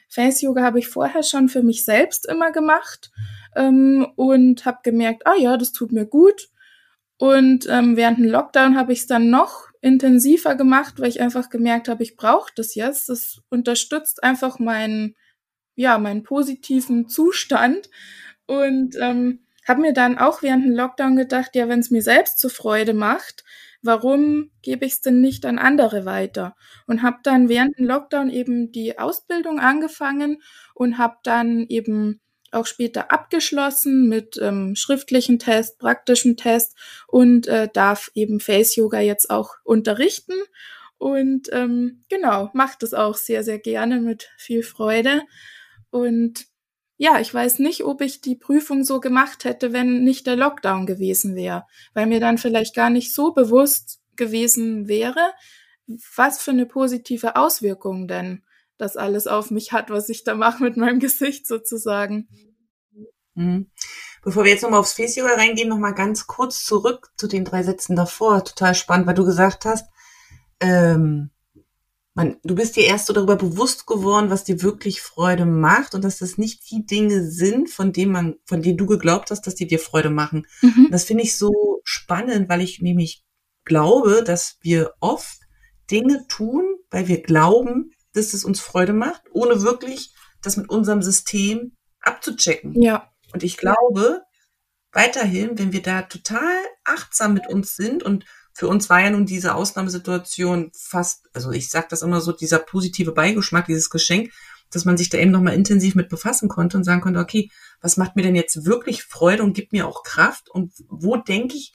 [0.08, 3.10] Face Yoga habe ich vorher schon für mich selbst immer gemacht
[3.54, 6.48] ähm, und habe gemerkt, ah ja, das tut mir gut.
[7.18, 11.50] Und ähm, während dem Lockdown habe ich es dann noch intensiver gemacht, weil ich einfach
[11.50, 13.08] gemerkt habe, ich brauche das jetzt.
[13.08, 15.16] Das unterstützt einfach meinen,
[15.78, 17.88] ja, meinen positiven Zustand.
[18.46, 22.40] Und ähm, habe mir dann auch während dem Lockdown gedacht, ja, wenn es mir selbst
[22.40, 23.44] zur Freude macht,
[23.80, 26.56] warum gebe ich es denn nicht an andere weiter?
[26.86, 30.42] Und habe dann während dem Lockdown eben die Ausbildung angefangen
[30.74, 37.68] und habe dann eben auch später abgeschlossen mit ähm, schriftlichen Test, praktischen Test und äh,
[37.72, 40.34] darf eben Face Yoga jetzt auch unterrichten.
[40.96, 45.22] Und ähm, genau, macht es auch sehr, sehr gerne mit viel Freude.
[45.90, 46.46] Und
[46.96, 50.84] ja, ich weiß nicht, ob ich die Prüfung so gemacht hätte, wenn nicht der Lockdown
[50.86, 55.32] gewesen wäre, weil mir dann vielleicht gar nicht so bewusst gewesen wäre,
[56.16, 58.42] was für eine positive Auswirkung denn
[58.78, 62.28] das alles auf mich hat, was ich da mache mit meinem Gesicht sozusagen.
[63.34, 63.70] Mhm.
[64.22, 67.62] Bevor wir jetzt nochmal aufs Face Yoga reingehen, nochmal ganz kurz zurück zu den drei
[67.62, 68.44] Sätzen davor.
[68.44, 69.88] Total spannend, weil du gesagt hast,
[70.60, 71.30] ähm,
[72.18, 76.02] man, du bist dir erst so darüber bewusst geworden, was dir wirklich Freude macht und
[76.02, 79.54] dass das nicht die Dinge sind, von denen man, von denen du geglaubt hast, dass
[79.54, 80.44] die dir Freude machen.
[80.60, 80.88] Mhm.
[80.90, 83.24] Das finde ich so spannend, weil ich nämlich
[83.64, 85.38] glaube, dass wir oft
[85.92, 91.02] Dinge tun, weil wir glauben, dass es uns Freude macht, ohne wirklich das mit unserem
[91.02, 92.82] System abzuchecken.
[92.82, 93.12] Ja.
[93.32, 94.22] Und ich glaube
[94.90, 98.24] weiterhin, wenn wir da total achtsam mit uns sind und
[98.58, 102.58] für uns war ja nun diese Ausnahmesituation fast, also ich sage das immer so, dieser
[102.58, 104.32] positive Beigeschmack, dieses Geschenk,
[104.72, 107.96] dass man sich da eben nochmal intensiv mit befassen konnte und sagen konnte, okay, was
[107.96, 111.72] macht mir denn jetzt wirklich Freude und gibt mir auch Kraft und wo denke ich,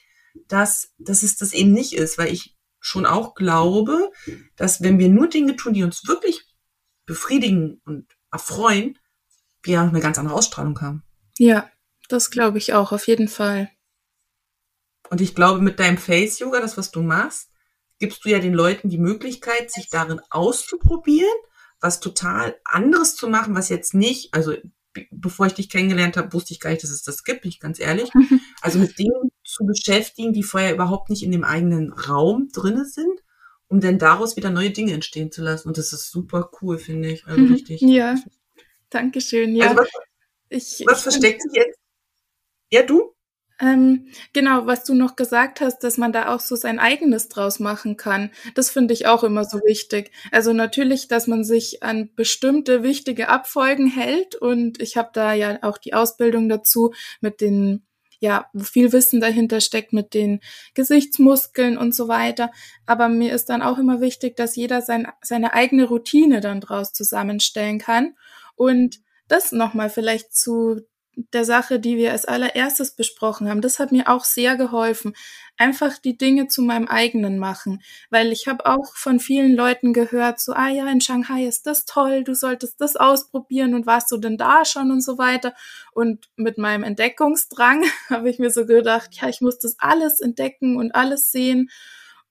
[0.50, 4.12] dass, dass es das eben nicht ist, weil ich schon auch glaube,
[4.58, 6.44] dass wenn wir nur Dinge tun, die uns wirklich
[7.06, 9.00] befriedigen und erfreuen,
[9.62, 11.04] wir eine ganz andere Ausstrahlung haben.
[11.38, 11.70] Ja,
[12.10, 13.70] das glaube ich auch, auf jeden Fall.
[15.14, 17.52] Und ich glaube, mit deinem Face-Yoga, das, was du machst,
[18.00, 21.38] gibst du ja den Leuten die Möglichkeit, sich darin auszuprobieren,
[21.80, 24.56] was total anderes zu machen, was jetzt nicht, also
[25.12, 27.60] bevor ich dich kennengelernt habe, wusste ich gar nicht, dass es das gibt, bin ich
[27.60, 28.10] ganz ehrlich.
[28.64, 33.22] Also mit Dingen zu beschäftigen, die vorher überhaupt nicht in dem eigenen Raum drinne sind,
[33.68, 35.68] um dann daraus wieder neue Dinge entstehen zu lassen.
[35.68, 37.28] Und das ist super cool, finde ich.
[37.28, 37.82] Also richtig.
[37.82, 38.16] Ja,
[38.90, 39.56] Dankeschön.
[39.56, 39.68] Ja.
[39.68, 39.90] Also was,
[40.50, 41.78] ich, was ich versteckt sich jetzt?
[42.72, 43.14] Ja, du?
[43.60, 47.60] Ähm, genau, was du noch gesagt hast, dass man da auch so sein eigenes draus
[47.60, 50.12] machen kann, das finde ich auch immer so wichtig.
[50.32, 55.60] Also natürlich, dass man sich an bestimmte wichtige Abfolgen hält und ich habe da ja
[55.62, 57.86] auch die Ausbildung dazu mit den
[58.20, 60.40] ja, wo viel Wissen dahinter steckt mit den
[60.76, 62.52] Gesichtsmuskeln und so weiter.
[62.86, 66.94] Aber mir ist dann auch immer wichtig, dass jeder sein, seine eigene Routine dann draus
[66.94, 68.16] zusammenstellen kann
[68.56, 70.80] und das nochmal vielleicht zu
[71.16, 73.62] der Sache, die wir als allererstes besprochen haben.
[73.62, 75.14] Das hat mir auch sehr geholfen.
[75.58, 77.82] Einfach die Dinge zu meinem eigenen machen.
[78.10, 81.86] Weil ich habe auch von vielen Leuten gehört, so, ah ja, in Shanghai ist das
[81.86, 85.54] toll, du solltest das ausprobieren und warst du denn da schon und so weiter.
[85.92, 90.78] Und mit meinem Entdeckungsdrang habe ich mir so gedacht, ja, ich muss das alles entdecken
[90.78, 91.70] und alles sehen.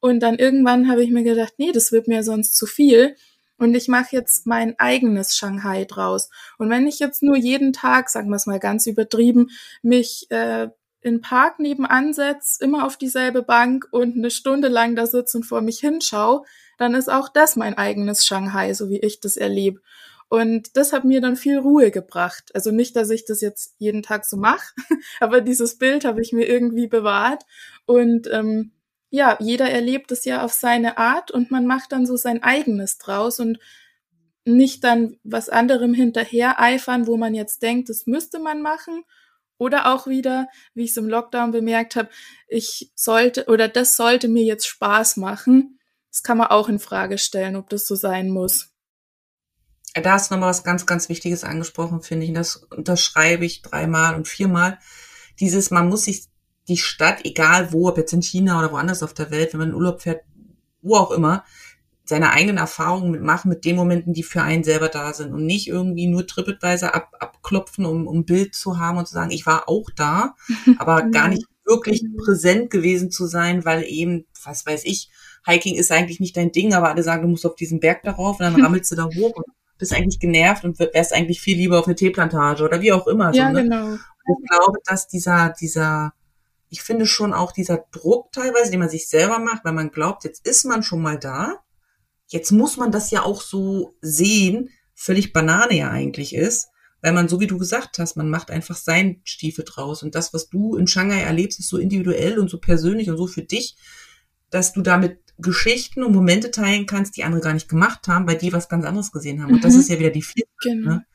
[0.00, 3.14] Und dann irgendwann habe ich mir gedacht, nee, das wird mir sonst zu viel.
[3.62, 6.30] Und ich mache jetzt mein eigenes Shanghai draus.
[6.58, 9.50] Und wenn ich jetzt nur jeden Tag, sagen wir es mal ganz übertrieben,
[9.82, 10.66] mich äh,
[11.00, 15.44] in Park nebenan setze, immer auf dieselbe Bank und eine Stunde lang da sitze und
[15.44, 16.42] vor mich hinschaue,
[16.76, 19.80] dann ist auch das mein eigenes Shanghai, so wie ich das erlebe.
[20.28, 22.50] Und das hat mir dann viel Ruhe gebracht.
[22.54, 24.74] Also nicht, dass ich das jetzt jeden Tag so mache,
[25.20, 27.44] aber dieses Bild habe ich mir irgendwie bewahrt.
[27.86, 28.72] Und ähm,
[29.14, 32.96] ja, jeder erlebt es ja auf seine Art und man macht dann so sein eigenes
[32.96, 33.58] draus und
[34.46, 39.04] nicht dann was anderem hinterher eifern, wo man jetzt denkt, das müsste man machen.
[39.58, 42.08] Oder auch wieder, wie ich es im Lockdown bemerkt habe,
[42.48, 45.78] ich sollte oder das sollte mir jetzt Spaß machen.
[46.10, 48.70] Das kann man auch in Frage stellen, ob das so sein muss.
[49.92, 52.32] Da hast du nochmal was ganz, ganz Wichtiges angesprochen, finde ich.
[52.32, 54.78] das unterschreibe ich dreimal und viermal.
[55.38, 56.31] Dieses, man muss sich
[56.72, 59.68] die Stadt, egal wo, ob jetzt in China oder woanders auf der Welt, wenn man
[59.70, 60.22] in Urlaub fährt,
[60.80, 61.44] wo auch immer,
[62.04, 65.68] seine eigenen Erfahrungen mitmachen mit den Momenten, die für einen selber da sind und nicht
[65.68, 69.68] irgendwie nur TripAdvisor ab, abklopfen, um, um Bild zu haben und zu sagen, ich war
[69.68, 70.34] auch da,
[70.78, 75.10] aber gar nicht wirklich präsent gewesen zu sein, weil eben, was weiß ich,
[75.46, 78.40] Hiking ist eigentlich nicht dein Ding, aber alle sagen, du musst auf diesen Berg darauf
[78.40, 79.46] und dann rammelst du da hoch und
[79.78, 83.32] bist eigentlich genervt und wärst eigentlich viel lieber auf eine Teeplantage oder wie auch immer.
[83.34, 83.62] Ja, so, ne?
[83.62, 83.94] genau.
[83.94, 86.12] Ich glaube, dass dieser, dieser,
[86.72, 90.24] ich finde schon auch dieser Druck teilweise, den man sich selber macht, weil man glaubt,
[90.24, 91.62] jetzt ist man schon mal da,
[92.28, 96.68] jetzt muss man das ja auch so sehen, völlig Banane ja eigentlich ist,
[97.02, 100.02] weil man, so wie du gesagt hast, man macht einfach sein Stiefel draus.
[100.02, 103.26] Und das, was du in Shanghai erlebst, ist so individuell und so persönlich und so
[103.26, 103.76] für dich,
[104.48, 108.38] dass du damit Geschichten und Momente teilen kannst, die andere gar nicht gemacht haben, weil
[108.38, 109.52] die was ganz anderes gesehen haben.
[109.52, 109.80] Und das mhm.
[109.80, 110.48] ist ja wieder die vierte.
[110.62, 110.90] Genau.
[110.90, 111.06] Ne?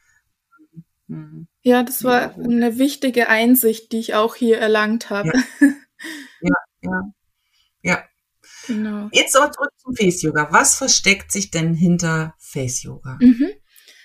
[1.08, 1.48] Mhm.
[1.62, 5.32] Ja, das war eine wichtige Einsicht, die ich auch hier erlangt habe.
[5.32, 5.72] Ja,
[6.42, 7.14] ja, ja.
[7.82, 8.04] ja.
[8.68, 9.10] Genau.
[9.12, 10.50] Jetzt aber zurück zum Face Yoga.
[10.52, 13.18] Was versteckt sich denn hinter Face Yoga?
[13.22, 13.50] Mhm.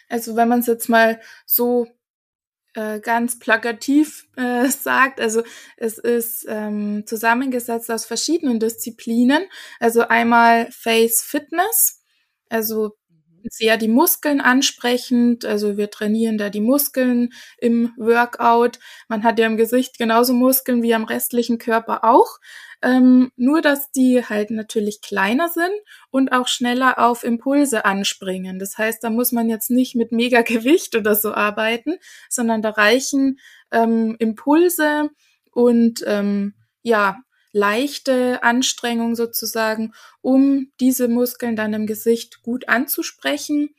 [0.09, 1.89] Also wenn man es jetzt mal so
[2.75, 5.43] äh, ganz plakativ äh, sagt, also
[5.77, 9.45] es ist ähm, zusammengesetzt aus verschiedenen Disziplinen.
[9.81, 12.03] Also einmal Face Fitness,
[12.49, 12.97] also
[13.51, 15.45] sehr die Muskeln ansprechend.
[15.45, 18.79] Also wir trainieren da die Muskeln im Workout.
[19.09, 22.39] Man hat ja im Gesicht genauso Muskeln wie am restlichen Körper auch.
[22.85, 25.73] Ähm, nur, dass die halt natürlich kleiner sind
[26.11, 28.59] und auch schneller auf Impulse anspringen.
[28.59, 31.95] Das heißt, da muss man jetzt nicht mit mega Gewicht oder so arbeiten,
[32.29, 33.39] sondern da reichen
[33.71, 35.11] ähm, Impulse
[35.53, 37.19] und ähm, ja,
[37.53, 43.75] leichte Anstrengung sozusagen, um diese Muskeln dann im Gesicht gut anzusprechen.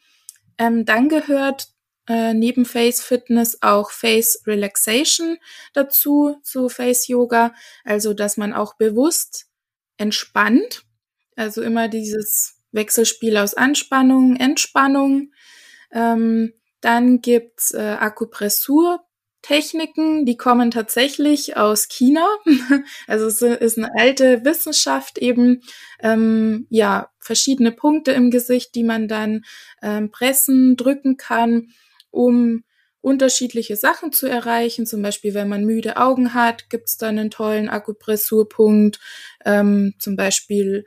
[0.57, 1.69] Ähm, dann gehört
[2.07, 5.37] äh, neben Face Fitness auch Face Relaxation
[5.73, 7.53] dazu, zu Face Yoga.
[7.83, 9.47] Also, dass man auch bewusst
[9.97, 10.83] entspannt.
[11.35, 15.31] Also immer dieses Wechselspiel aus Anspannung, Entspannung.
[15.91, 19.03] Ähm, dann gibt's äh, Akupressur
[19.43, 22.25] Techniken, die kommen tatsächlich aus China.
[23.07, 25.61] Also es ist eine alte Wissenschaft eben,
[26.01, 29.43] ähm, ja, verschiedene Punkte im Gesicht, die man dann
[29.81, 31.69] ähm, pressen, drücken kann,
[32.09, 32.63] um
[33.01, 34.85] unterschiedliche Sachen zu erreichen.
[34.85, 38.99] Zum Beispiel, wenn man müde Augen hat, gibt's dann einen tollen Akupressurpunkt,
[39.45, 40.85] ähm, zum Beispiel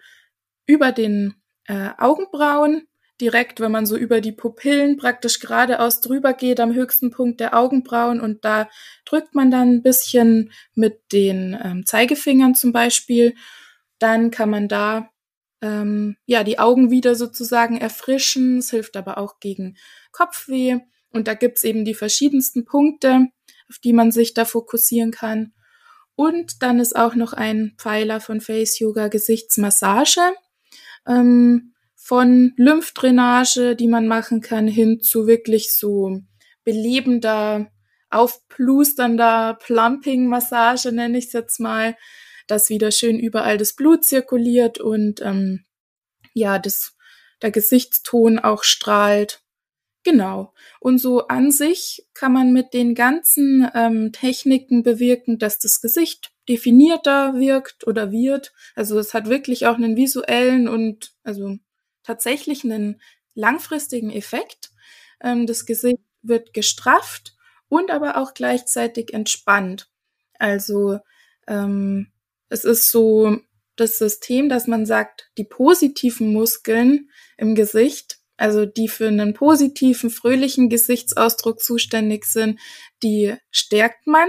[0.67, 1.35] über den
[1.67, 2.89] äh, Augenbrauen
[3.21, 7.57] direkt, wenn man so über die Pupillen praktisch geradeaus drüber geht, am höchsten Punkt der
[7.57, 8.69] Augenbrauen und da
[9.05, 13.35] drückt man dann ein bisschen mit den ähm, Zeigefingern zum Beispiel.
[13.99, 15.11] Dann kann man da
[15.63, 18.59] ähm, ja die Augen wieder sozusagen erfrischen.
[18.59, 19.77] Es hilft aber auch gegen
[20.13, 20.79] Kopfweh.
[21.11, 23.27] Und da gibt's eben die verschiedensten Punkte,
[23.71, 25.53] auf die man sich da fokussieren kann.
[26.15, 30.21] Und dann ist auch noch ein Pfeiler von Face Yoga Gesichtsmassage.
[31.07, 31.75] Ähm,
[32.07, 36.21] von Lymphdrainage, die man machen kann, hin zu wirklich so
[36.63, 37.73] belebender,
[38.11, 41.97] aufplusternder Plumping-Massage, nenne ich es jetzt mal,
[42.47, 45.65] dass wieder schön überall das Blut zirkuliert und ähm,
[46.33, 46.95] ja, das,
[47.43, 49.43] der Gesichtston auch strahlt.
[50.05, 50.55] Genau.
[50.79, 56.31] Und so an sich kann man mit den ganzen ähm, Techniken bewirken, dass das Gesicht
[56.49, 58.53] definierter wirkt oder wird.
[58.77, 61.59] Also es hat wirklich auch einen visuellen und also
[62.07, 63.01] tatsächlich einen
[63.35, 64.71] langfristigen Effekt.
[65.21, 67.35] Ähm, das Gesicht wird gestrafft
[67.69, 69.89] und aber auch gleichzeitig entspannt.
[70.39, 70.99] Also
[71.47, 72.13] ähm,
[72.49, 73.39] es ist so
[73.77, 80.11] das System, dass man sagt, die positiven Muskeln im Gesicht, also die für einen positiven,
[80.11, 82.59] fröhlichen Gesichtsausdruck zuständig sind,
[83.03, 84.29] die stärkt man.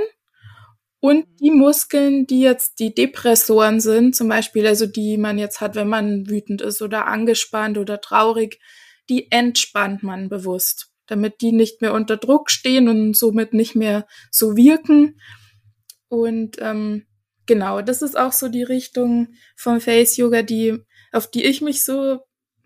[1.00, 5.76] Und die Muskeln, die jetzt die Depressoren sind, zum Beispiel, also die man jetzt hat,
[5.76, 8.60] wenn man wütend ist oder angespannt oder traurig,
[9.10, 14.08] die entspannt man bewusst, damit die nicht mehr unter Druck stehen und somit nicht mehr
[14.32, 15.20] so wirken.
[16.10, 17.06] Und ähm,
[17.46, 20.80] genau, das ist auch so die Richtung vom Face Yoga, die
[21.12, 22.20] auf die ich mich so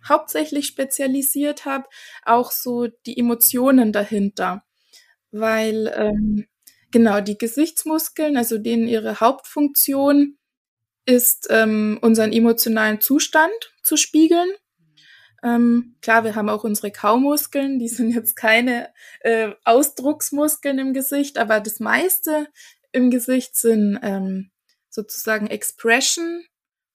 [0.07, 1.87] hauptsächlich spezialisiert habe,
[2.23, 4.63] auch so die Emotionen dahinter,
[5.31, 6.47] weil ähm,
[6.91, 10.37] genau die Gesichtsmuskeln, also denen ihre Hauptfunktion
[11.05, 13.51] ist, ähm, unseren emotionalen Zustand
[13.83, 14.49] zu spiegeln.
[15.43, 18.89] Ähm, klar, wir haben auch unsere Kaumuskeln, die sind jetzt keine
[19.21, 22.47] äh, Ausdrucksmuskeln im Gesicht, aber das meiste
[22.91, 24.51] im Gesicht sind ähm,
[24.89, 26.43] sozusagen Expression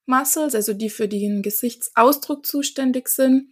[0.06, 3.50] Muscles, also die für den Gesichtsausdruck zuständig sind.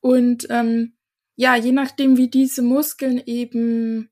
[0.00, 0.96] Und ähm,
[1.36, 4.10] ja, je nachdem, wie diese Muskeln eben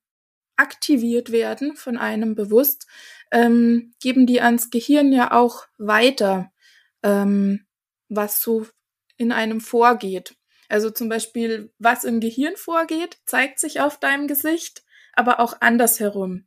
[0.57, 2.87] aktiviert werden von einem bewusst,
[3.31, 6.53] ähm, geben die ans Gehirn ja auch weiter,
[7.03, 7.67] ähm,
[8.09, 8.67] was so
[9.17, 10.37] in einem vorgeht.
[10.69, 16.47] Also zum Beispiel, was im Gehirn vorgeht, zeigt sich auf deinem Gesicht, aber auch andersherum.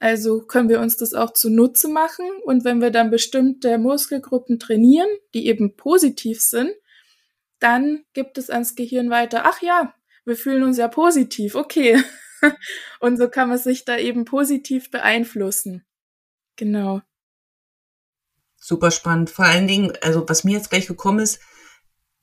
[0.00, 5.10] Also können wir uns das auch zunutze machen und wenn wir dann bestimmte Muskelgruppen trainieren,
[5.34, 6.72] die eben positiv sind,
[7.58, 12.02] dann gibt es ans Gehirn weiter, ach ja, wir fühlen uns ja positiv, okay.
[13.00, 15.84] und so kann man sich da eben positiv beeinflussen.
[16.56, 17.02] Genau.
[18.56, 19.30] Super spannend.
[19.30, 21.40] Vor allen Dingen, also was mir jetzt gleich gekommen ist,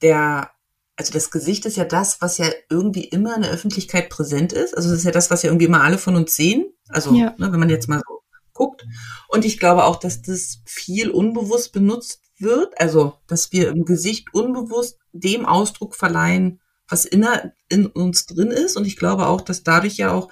[0.01, 0.51] der
[0.97, 4.75] also das Gesicht ist ja das, was ja irgendwie immer in der Öffentlichkeit präsent ist.
[4.75, 6.73] Also das ist ja das, was ja irgendwie immer alle von uns sehen.
[6.89, 7.35] Also ja.
[7.37, 8.21] ne, wenn man jetzt mal so
[8.53, 8.83] guckt.
[9.27, 12.79] Und ich glaube auch, dass das viel unbewusst benutzt wird.
[12.81, 18.77] Also dass wir im Gesicht unbewusst dem Ausdruck verleihen, was inner in uns drin ist.
[18.77, 20.29] Und ich glaube auch, dass dadurch ja auch,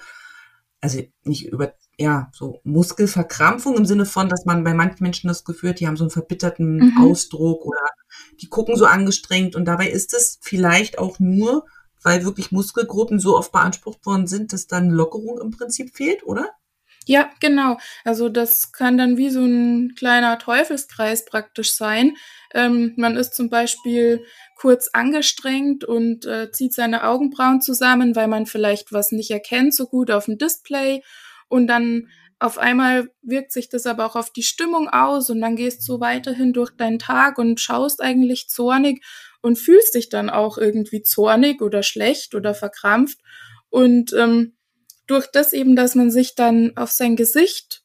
[0.80, 5.44] also nicht über ja, so Muskelverkrampfung im Sinne von, dass man bei manchen Menschen das
[5.44, 6.98] Gefühl hat, die haben so einen verbitterten mhm.
[7.00, 7.80] Ausdruck oder
[8.40, 11.64] die gucken so angestrengt und dabei ist es vielleicht auch nur,
[12.02, 16.50] weil wirklich Muskelgruppen so oft beansprucht worden sind, dass dann Lockerung im Prinzip fehlt, oder?
[17.08, 17.78] Ja, genau.
[18.04, 22.16] Also das kann dann wie so ein kleiner Teufelskreis praktisch sein.
[22.52, 24.24] Ähm, man ist zum Beispiel
[24.56, 29.86] kurz angestrengt und äh, zieht seine Augenbrauen zusammen, weil man vielleicht was nicht erkennt so
[29.86, 31.02] gut auf dem Display
[31.48, 35.56] und dann auf einmal wirkt sich das aber auch auf die Stimmung aus und dann
[35.56, 39.02] gehst du weiterhin durch deinen Tag und schaust eigentlich zornig
[39.42, 43.18] und fühlst dich dann auch irgendwie zornig oder schlecht oder verkrampft.
[43.70, 44.55] Und ähm,
[45.06, 47.82] durch das eben, dass man sich dann auf sein Gesicht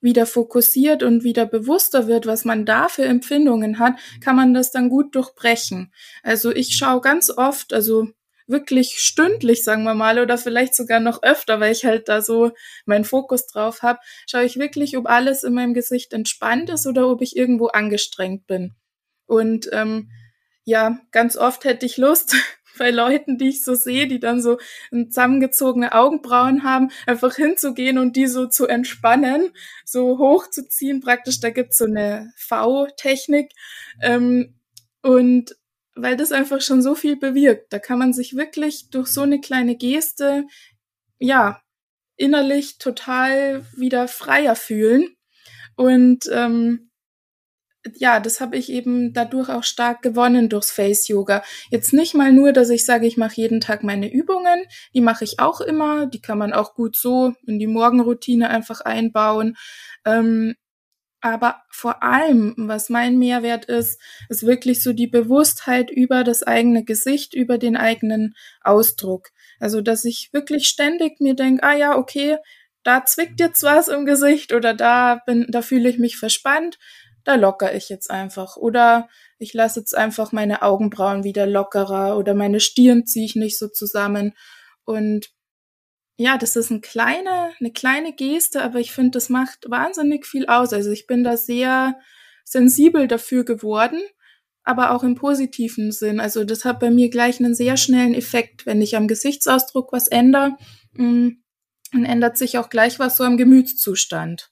[0.00, 4.70] wieder fokussiert und wieder bewusster wird, was man da für Empfindungen hat, kann man das
[4.70, 5.92] dann gut durchbrechen.
[6.22, 8.08] Also ich schaue ganz oft, also
[8.46, 12.50] wirklich stündlich, sagen wir mal, oder vielleicht sogar noch öfter, weil ich halt da so
[12.84, 17.08] meinen Fokus drauf habe, schaue ich wirklich, ob alles in meinem Gesicht entspannt ist oder
[17.08, 18.74] ob ich irgendwo angestrengt bin.
[19.26, 20.10] Und ähm,
[20.64, 22.34] ja, ganz oft hätte ich Lust,
[22.80, 24.58] bei Leuten, die ich so sehe, die dann so
[24.90, 29.50] zusammengezogene Augenbrauen haben, einfach hinzugehen und die so zu entspannen,
[29.84, 31.02] so hochzuziehen.
[31.02, 33.52] Praktisch, da gibt's so eine V-Technik.
[34.00, 34.54] Ähm,
[35.02, 35.54] und
[35.94, 37.70] weil das einfach schon so viel bewirkt.
[37.70, 40.44] Da kann man sich wirklich durch so eine kleine Geste,
[41.18, 41.60] ja,
[42.16, 45.16] innerlich total wieder freier fühlen.
[45.76, 46.89] Und ähm,
[47.96, 51.42] ja, das habe ich eben dadurch auch stark gewonnen durchs Face Yoga.
[51.70, 54.64] Jetzt nicht mal nur, dass ich sage, ich mache jeden Tag meine Übungen,
[54.94, 58.82] die mache ich auch immer, die kann man auch gut so in die Morgenroutine einfach
[58.82, 59.56] einbauen.
[60.04, 60.54] Ähm,
[61.22, 66.84] aber vor allem, was mein Mehrwert ist, ist wirklich so die Bewusstheit über das eigene
[66.84, 69.28] Gesicht, über den eigenen Ausdruck.
[69.58, 72.38] Also, dass ich wirklich ständig mir denke, ah ja, okay,
[72.82, 76.78] da zwickt jetzt was im Gesicht oder da bin, da fühle ich mich verspannt,
[77.24, 78.56] da locker ich jetzt einfach.
[78.56, 83.58] Oder ich lasse jetzt einfach meine Augenbrauen wieder lockerer oder meine Stirn ziehe ich nicht
[83.58, 84.34] so zusammen.
[84.84, 85.30] Und
[86.16, 90.46] ja, das ist eine kleine, eine kleine Geste, aber ich finde, das macht wahnsinnig viel
[90.46, 90.72] aus.
[90.72, 91.98] Also ich bin da sehr
[92.44, 94.02] sensibel dafür geworden,
[94.62, 96.20] aber auch im positiven Sinn.
[96.20, 98.66] Also das hat bei mir gleich einen sehr schnellen Effekt.
[98.66, 100.56] Wenn ich am Gesichtsausdruck was ändere,
[100.92, 101.28] mm,
[101.92, 104.50] dann ändert sich auch gleich was so am Gemütszustand.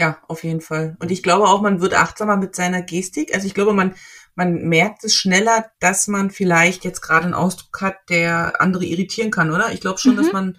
[0.00, 0.96] Ja, auf jeden Fall.
[0.98, 3.34] Und ich glaube auch, man wird achtsamer mit seiner Gestik.
[3.34, 3.94] Also ich glaube, man,
[4.34, 9.30] man merkt es schneller, dass man vielleicht jetzt gerade einen Ausdruck hat, der andere irritieren
[9.30, 9.72] kann, oder?
[9.72, 10.16] Ich glaube schon, mhm.
[10.16, 10.58] dass man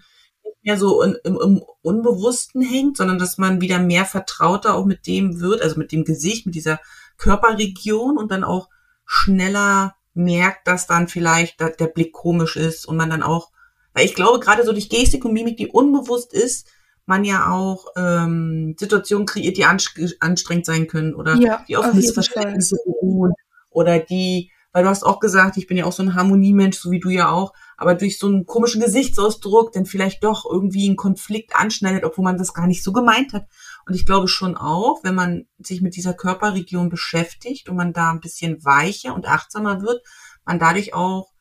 [0.61, 5.07] mehr so in, im, im Unbewussten hängt, sondern dass man wieder mehr vertrauter auch mit
[5.07, 6.79] dem wird, also mit dem Gesicht, mit dieser
[7.17, 8.69] Körperregion und dann auch
[9.07, 13.49] schneller merkt, dass dann vielleicht der Blick komisch ist und man dann auch,
[13.93, 16.67] weil ich glaube, gerade so durch Gestik und Mimik, die unbewusst ist,
[17.05, 22.77] man ja auch ähm, Situationen kreiert, die anstrengend sein können oder ja, die auf, Missverständnisse
[22.85, 23.33] beruhen
[23.69, 26.91] oder die, weil du hast auch gesagt, ich bin ja auch so ein Harmoniemensch, so
[26.91, 30.95] wie du ja auch, aber durch so einen komischen Gesichtsausdruck dann vielleicht doch irgendwie einen
[30.95, 33.47] Konflikt anschneidet, obwohl man das gar nicht so gemeint hat.
[33.85, 38.11] Und ich glaube schon auch, wenn man sich mit dieser Körperregion beschäftigt und man da
[38.11, 40.03] ein bisschen weicher und achtsamer wird,
[40.45, 41.31] man dadurch auch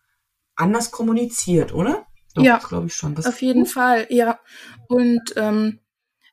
[0.57, 2.07] anders kommuniziert, oder?
[2.35, 3.15] Doch, ja, glaube ich schon.
[3.15, 3.73] Das auf jeden gut.
[3.73, 4.39] Fall, ja.
[4.89, 5.81] Und ähm,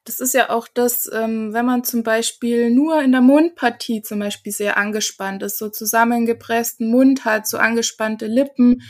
[0.07, 4.19] das ist ja auch das, ähm, wenn man zum Beispiel nur in der Mundpartie zum
[4.19, 8.81] Beispiel sehr angespannt ist, so zusammengepressten Mund hat, so angespannte Lippen,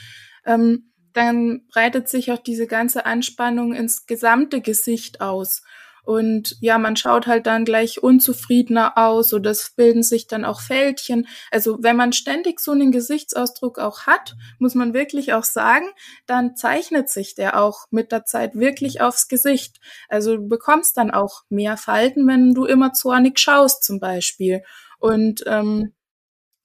[0.46, 5.64] ähm, dann breitet sich auch diese ganze Anspannung ins gesamte Gesicht aus.
[6.08, 10.62] Und ja, man schaut halt dann gleich unzufriedener aus oder es bilden sich dann auch
[10.62, 11.28] Fältchen.
[11.52, 15.86] Also wenn man ständig so einen Gesichtsausdruck auch hat, muss man wirklich auch sagen,
[16.26, 19.82] dann zeichnet sich der auch mit der Zeit wirklich aufs Gesicht.
[20.08, 24.64] Also du bekommst dann auch mehr Falten, wenn du immer zornig schaust zum Beispiel.
[25.00, 25.94] Und ähm,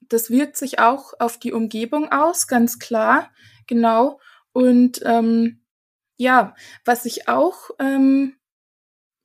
[0.02, 3.28] das wirkt sich auch auf die Umgebung aus, ganz klar,
[3.66, 4.20] genau.
[4.52, 5.64] Und ähm,
[6.16, 8.36] ja, was ich auch ähm,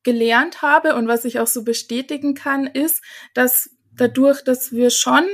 [0.08, 3.02] gelernt habe und was ich auch so bestätigen kann, ist,
[3.34, 5.24] dass dadurch, dass wir schon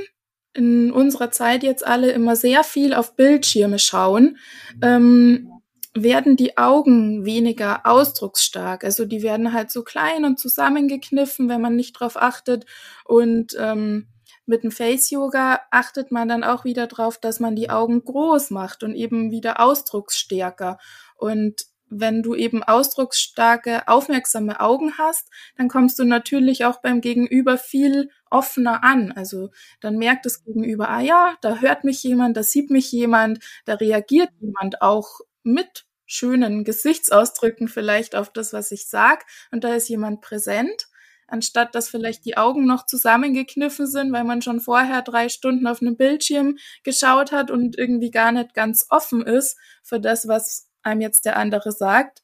[0.53, 4.37] in unserer Zeit jetzt alle immer sehr viel auf Bildschirme schauen,
[4.81, 5.49] ähm,
[5.93, 8.83] werden die Augen weniger ausdrucksstark.
[8.83, 12.65] Also die werden halt so klein und zusammengekniffen, wenn man nicht drauf achtet.
[13.05, 14.07] Und ähm,
[14.45, 18.49] mit dem Face Yoga achtet man dann auch wieder drauf, dass man die Augen groß
[18.49, 20.79] macht und eben wieder ausdrucksstärker.
[21.15, 21.65] Und
[21.99, 28.09] wenn du eben ausdrucksstarke, aufmerksame Augen hast, dann kommst du natürlich auch beim Gegenüber viel
[28.29, 29.11] offener an.
[29.11, 29.49] Also
[29.81, 33.75] dann merkt das Gegenüber, ah ja, da hört mich jemand, da sieht mich jemand, da
[33.75, 39.89] reagiert jemand auch mit schönen Gesichtsausdrücken vielleicht auf das, was ich sag, und da ist
[39.89, 40.87] jemand präsent
[41.27, 45.81] anstatt dass vielleicht die Augen noch zusammengekniffen sind, weil man schon vorher drei Stunden auf
[45.81, 51.01] einem Bildschirm geschaut hat und irgendwie gar nicht ganz offen ist für das, was einem
[51.01, 52.23] jetzt der andere sagt.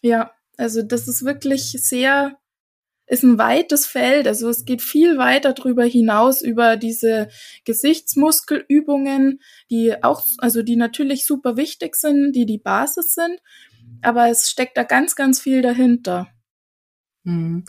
[0.00, 2.38] Ja, also das ist wirklich sehr,
[3.06, 4.28] ist ein weites Feld.
[4.28, 7.28] Also es geht viel weiter darüber hinaus über diese
[7.64, 9.40] Gesichtsmuskelübungen,
[9.70, 13.40] die auch, also die natürlich super wichtig sind, die die Basis sind.
[14.02, 16.28] Aber es steckt da ganz, ganz viel dahinter.
[17.24, 17.64] Mhm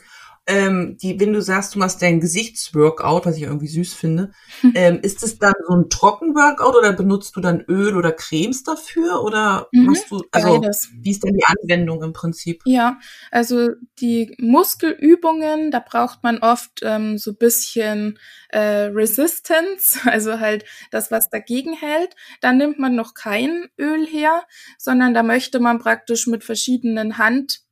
[0.47, 4.31] ähm, die, wenn du sagst, du machst dein Gesichtsworkout, was ich irgendwie süß finde,
[4.75, 9.23] ähm, ist es dann so ein Trockenworkout oder benutzt du dann Öl oder Cremes dafür
[9.23, 10.89] oder mhm, machst du, also beides.
[10.93, 12.61] wie ist denn die Anwendung im Prinzip?
[12.65, 12.99] Ja,
[13.31, 13.69] also
[13.99, 18.19] die Muskelübungen, da braucht man oft ähm, so bisschen
[18.49, 22.15] äh, Resistance, also halt das, was dagegen hält.
[22.41, 24.43] Dann nimmt man noch kein Öl her,
[24.77, 27.64] sondern da möchte man praktisch mit verschiedenen Hand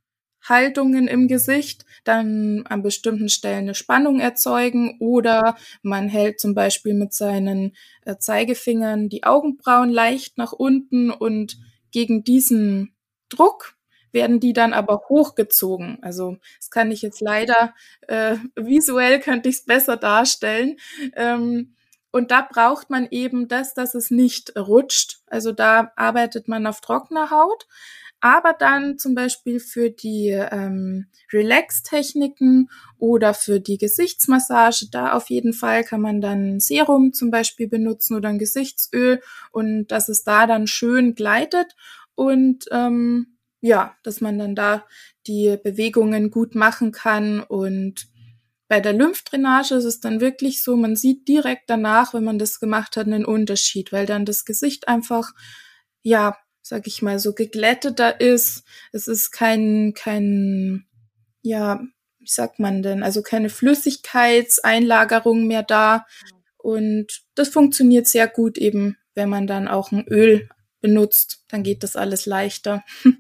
[0.44, 6.94] Haltungen im Gesicht dann an bestimmten Stellen eine Spannung erzeugen oder man hält zum Beispiel
[6.94, 7.76] mit seinen
[8.06, 11.58] äh, Zeigefingern die Augenbrauen leicht nach unten und
[11.92, 12.96] gegen diesen
[13.30, 13.76] Druck
[14.12, 15.98] werden die dann aber hochgezogen.
[16.02, 17.74] Also das kann ich jetzt leider
[18.08, 20.78] äh, visuell könnte ich es besser darstellen.
[21.16, 21.76] Ähm,
[22.12, 25.22] und da braucht man eben das, dass es nicht rutscht.
[25.26, 27.66] Also da arbeitet man auf trockener Haut.
[28.24, 35.52] Aber dann zum Beispiel für die ähm, Relax-Techniken oder für die Gesichtsmassage, da auf jeden
[35.52, 39.22] Fall kann man dann Serum zum Beispiel benutzen oder ein Gesichtsöl
[39.52, 41.76] und dass es da dann schön gleitet
[42.16, 44.86] und ähm, ja, dass man dann da
[45.28, 48.08] die Bewegungen gut machen kann und
[48.70, 52.62] bei der Lymphdrainage ist es dann wirklich so, man sieht direkt danach, wenn man das
[52.62, 55.34] gemacht hat, einen Unterschied, weil dann das Gesicht einfach
[56.04, 58.64] ja sag ich mal, so geglätteter ist.
[58.92, 60.88] Es ist kein, kein,
[61.42, 61.82] ja,
[62.20, 66.06] wie sagt man denn, also keine Flüssigkeitseinlagerung mehr da.
[66.58, 70.50] Und das funktioniert sehr gut eben, wenn man dann auch ein Öl
[70.80, 72.84] benutzt, dann geht das alles leichter.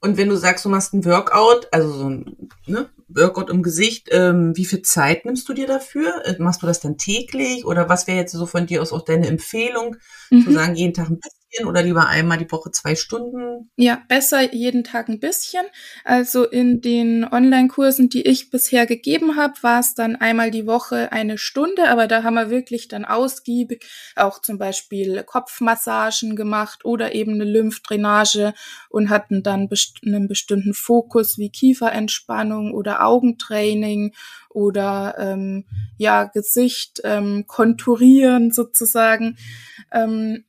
[0.00, 4.08] Und wenn du sagst, du machst ein Workout, also so ein ne, Workout im Gesicht,
[4.10, 6.22] ähm, wie viel Zeit nimmst du dir dafür?
[6.40, 9.28] Machst du das dann täglich oder was wäre jetzt so von dir aus auch deine
[9.28, 9.96] Empfehlung,
[10.28, 10.44] mhm.
[10.44, 13.70] zu sagen, jeden Tag ein bisschen bisschen oder lieber einmal die Woche zwei Stunden?
[13.76, 15.64] Ja, besser jeden Tag ein bisschen.
[16.04, 21.12] Also in den Online-Kursen, die ich bisher gegeben habe, war es dann einmal die Woche
[21.12, 23.86] eine Stunde, aber da haben wir wirklich dann ausgiebig
[24.16, 28.54] auch zum Beispiel Kopfmassagen gemacht oder eben eine Lymphdrainage
[28.88, 34.14] und hatten dann best einen bestimmten Fokus wie Kieferentspannung oder Augentraining
[34.50, 35.64] oder ähm,
[35.98, 39.36] ja Gesicht ähm, konturieren sozusagen.
[39.92, 40.44] Ähm,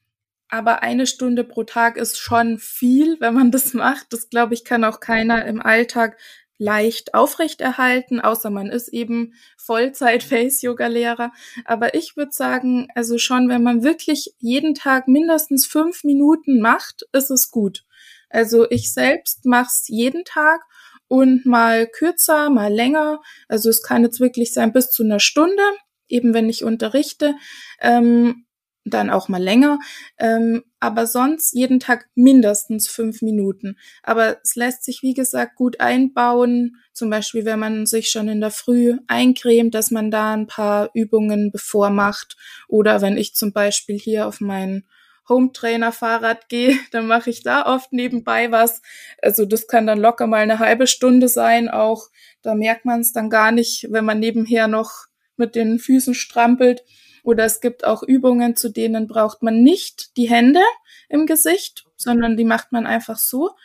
[0.55, 4.13] aber eine Stunde pro Tag ist schon viel, wenn man das macht.
[4.13, 6.17] Das glaube ich kann auch keiner im Alltag
[6.57, 11.33] leicht aufrechterhalten, außer man ist eben Vollzeit-Face-Yoga-Lehrer.
[11.65, 17.03] Aber ich würde sagen, also schon, wenn man wirklich jeden Tag mindestens fünf Minuten macht,
[17.11, 17.83] ist es gut.
[18.29, 20.61] Also ich selbst mache es jeden Tag
[21.07, 23.21] und mal kürzer, mal länger.
[23.49, 25.63] Also es kann jetzt wirklich sein bis zu einer Stunde,
[26.07, 27.35] eben wenn ich unterrichte.
[27.81, 28.45] Ähm,
[28.85, 29.79] dann auch mal länger,
[30.19, 33.77] ähm, aber sonst jeden Tag mindestens fünf Minuten.
[34.03, 36.75] Aber es lässt sich, wie gesagt, gut einbauen.
[36.93, 40.91] Zum Beispiel, wenn man sich schon in der Früh eincremt, dass man da ein paar
[40.93, 42.37] Übungen bevor macht.
[42.67, 44.85] Oder wenn ich zum Beispiel hier auf mein
[45.27, 48.83] Home-Trainer-Fahrrad gehe, dann mache ich da oft nebenbei was.
[49.21, 51.69] Also das kann dann locker mal eine halbe Stunde sein.
[51.69, 52.09] Auch
[52.43, 55.05] da merkt man es dann gar nicht, wenn man nebenher noch
[55.37, 56.83] mit den Füßen strampelt.
[57.25, 60.61] Oder es gibt auch Übungen, zu denen braucht man nicht die Hände
[61.09, 63.55] im Gesicht, sondern die macht man einfach so.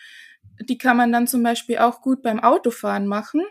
[0.61, 3.43] Die kann man dann zum Beispiel auch gut beim Autofahren machen.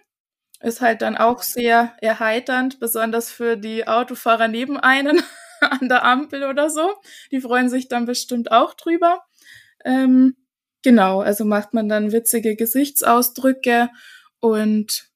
[0.61, 5.21] Ist halt dann auch sehr erheiternd, besonders für die Autofahrer neben einen
[5.61, 6.91] an der Ampel oder so.
[7.31, 9.21] Die freuen sich dann bestimmt auch drüber.
[9.85, 10.35] Ähm,
[10.81, 13.91] genau, also macht man dann witzige Gesichtsausdrücke
[14.39, 15.07] und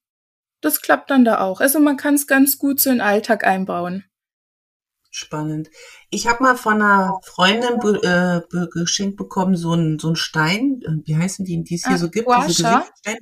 [0.62, 1.62] das klappt dann da auch.
[1.62, 4.06] Also man kann es ganz gut so in den Alltag einbauen.
[5.16, 5.70] Spannend.
[6.10, 8.02] Ich habe mal von einer Freundin be,
[8.52, 11.94] äh, geschenkt bekommen, so ein so ein Stein, äh, wie heißen die, die es hier
[11.94, 13.20] ah, so gibt, diese Gesichtssteine.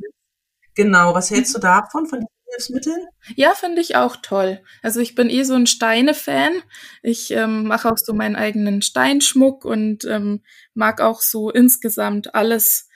[0.74, 1.60] Genau, was hältst mhm.
[1.60, 3.08] du davon, von diesen Hilfsmitteln?
[3.36, 4.64] Ja, finde ich auch toll.
[4.82, 6.64] Also ich bin eh so ein Steine-Fan.
[7.04, 12.88] Ich ähm, mache auch so meinen eigenen Steinschmuck und ähm, mag auch so insgesamt alles,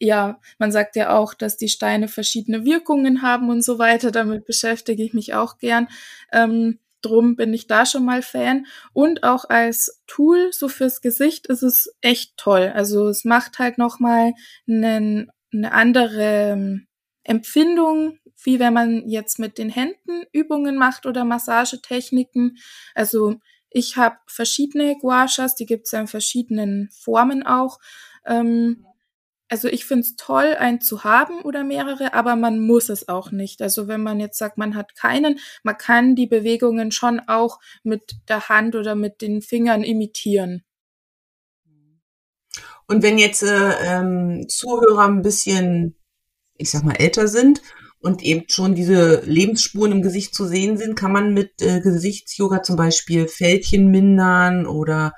[0.00, 4.10] ja, man sagt ja auch, dass die Steine verschiedene Wirkungen haben und so weiter.
[4.10, 5.86] Damit beschäftige ich mich auch gern.
[6.32, 8.66] Ähm, Drum bin ich da schon mal Fan.
[8.92, 12.72] Und auch als Tool, so fürs Gesicht, ist es echt toll.
[12.74, 14.32] Also es macht halt nochmal
[14.68, 15.28] eine
[15.70, 16.86] andere ähm,
[17.22, 22.58] Empfindung, wie wenn man jetzt mit den Händen Übungen macht oder Massagetechniken.
[22.94, 23.36] Also
[23.70, 27.78] ich habe verschiedene Guashas, die gibt es ja in verschiedenen Formen auch.
[28.26, 28.86] Ähm,
[29.54, 33.30] also ich finde es toll, einen zu haben oder mehrere, aber man muss es auch
[33.30, 33.62] nicht.
[33.62, 38.16] Also wenn man jetzt sagt, man hat keinen, man kann die Bewegungen schon auch mit
[38.28, 40.64] der Hand oder mit den Fingern imitieren.
[42.88, 45.94] Und wenn jetzt äh, ähm, Zuhörer ein bisschen,
[46.58, 47.62] ich sag mal, älter sind
[48.00, 52.64] und eben schon diese Lebensspuren im Gesicht zu sehen sind, kann man mit äh, Gesichtsyoga
[52.64, 55.12] zum Beispiel Fältchen mindern oder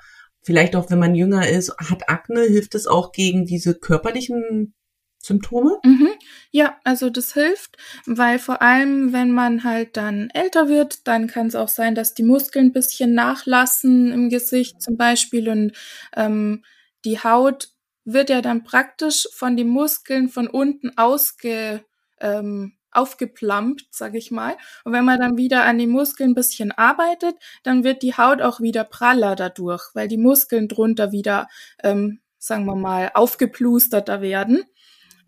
[0.47, 4.73] vielleicht auch wenn man jünger ist, hat Akne, hilft es auch gegen diese körperlichen
[5.21, 5.77] Symptome?
[5.83, 6.07] Mhm.
[6.51, 7.75] Ja, also das hilft,
[8.05, 12.13] weil vor allem, wenn man halt dann älter wird, dann kann es auch sein, dass
[12.13, 15.73] die Muskeln ein bisschen nachlassen im Gesicht zum Beispiel und
[16.15, 16.63] ähm,
[17.03, 17.71] die Haut
[18.05, 21.83] wird ja dann praktisch von den Muskeln von unten ausge,
[22.21, 24.55] ähm, aufgeplampt, sag ich mal.
[24.83, 28.41] Und wenn man dann wieder an die Muskeln ein bisschen arbeitet, dann wird die Haut
[28.41, 31.47] auch wieder praller dadurch, weil die Muskeln drunter wieder,
[31.83, 34.63] ähm, sagen wir mal, aufgeplusterter werden.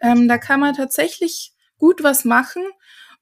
[0.01, 2.63] Ähm, da kann man tatsächlich gut was machen.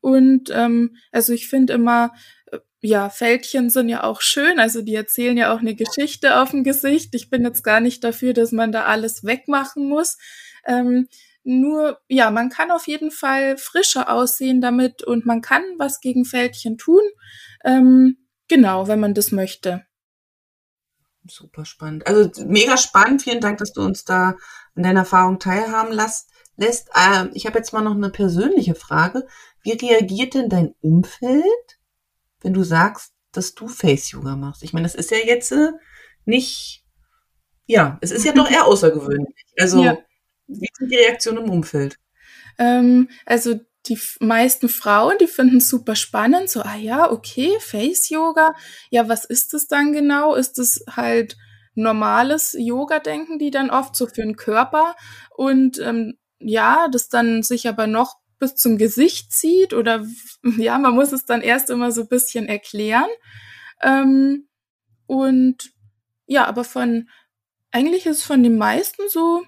[0.01, 2.13] Und ähm, also ich finde immer,
[2.51, 6.51] äh, ja, Fältchen sind ja auch schön, also die erzählen ja auch eine Geschichte auf
[6.51, 7.15] dem Gesicht.
[7.15, 10.17] Ich bin jetzt gar nicht dafür, dass man da alles wegmachen muss.
[10.65, 11.07] Ähm,
[11.47, 16.25] nur, ja, man kann auf jeden Fall frischer aussehen damit und man kann was gegen
[16.25, 17.01] Fältchen tun.
[17.63, 18.17] Ähm,
[18.49, 19.85] genau, wenn man das möchte.
[21.25, 22.05] Super spannend.
[22.05, 23.21] Also mega spannend.
[23.21, 24.35] Vielen Dank, dass du uns da
[24.75, 26.29] an deiner Erfahrung teilhaben lässt.
[26.57, 26.89] lässt.
[26.95, 29.25] Ähm, ich habe jetzt mal noch eine persönliche Frage.
[29.61, 31.43] Wie reagiert denn dein Umfeld,
[32.41, 34.63] wenn du sagst, dass du Face Yoga machst?
[34.63, 35.71] Ich meine, das ist ja jetzt äh,
[36.25, 36.85] nicht,
[37.65, 39.45] ja, es ist ja doch eher außergewöhnlich.
[39.57, 39.97] Also ja.
[40.47, 41.97] Wie sind die Reaktionen im Umfeld?
[42.57, 46.49] Ähm, also die meisten Frauen, die finden es super spannend.
[46.49, 48.55] So, ah ja, okay, Face Yoga.
[48.89, 50.35] Ja, was ist das dann genau?
[50.35, 51.37] Ist es halt
[51.75, 54.95] normales Yoga, denken die dann oft so für den Körper?
[55.35, 60.05] Und ähm, ja, das dann sich aber noch bis zum Gesicht zieht oder
[60.57, 63.09] ja, man muss es dann erst immer so ein bisschen erklären.
[63.81, 64.47] Ähm,
[65.05, 65.71] und
[66.25, 67.09] ja, aber von
[67.71, 69.43] eigentlich ist von den meisten so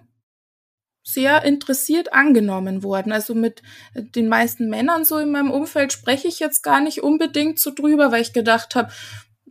[1.09, 3.11] sehr interessiert angenommen worden.
[3.11, 3.61] Also mit
[3.95, 8.11] den meisten Männern so in meinem Umfeld spreche ich jetzt gar nicht unbedingt so drüber,
[8.11, 8.91] weil ich gedacht habe,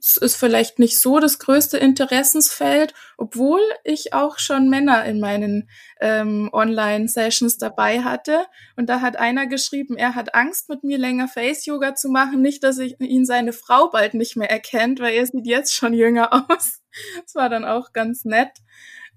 [0.01, 5.69] es ist vielleicht nicht so das größte Interessensfeld, obwohl ich auch schon Männer in meinen
[6.01, 8.47] ähm, Online-Sessions dabei hatte.
[8.77, 12.43] Und da hat einer geschrieben, er hat Angst, mit mir länger Face-Yoga zu machen.
[12.43, 15.95] Nicht, dass ich ihn seine Frau bald nicht mehr erkennt, weil er sieht jetzt schon
[15.95, 16.81] jünger aus.
[17.23, 18.53] Das war dann auch ganz nett.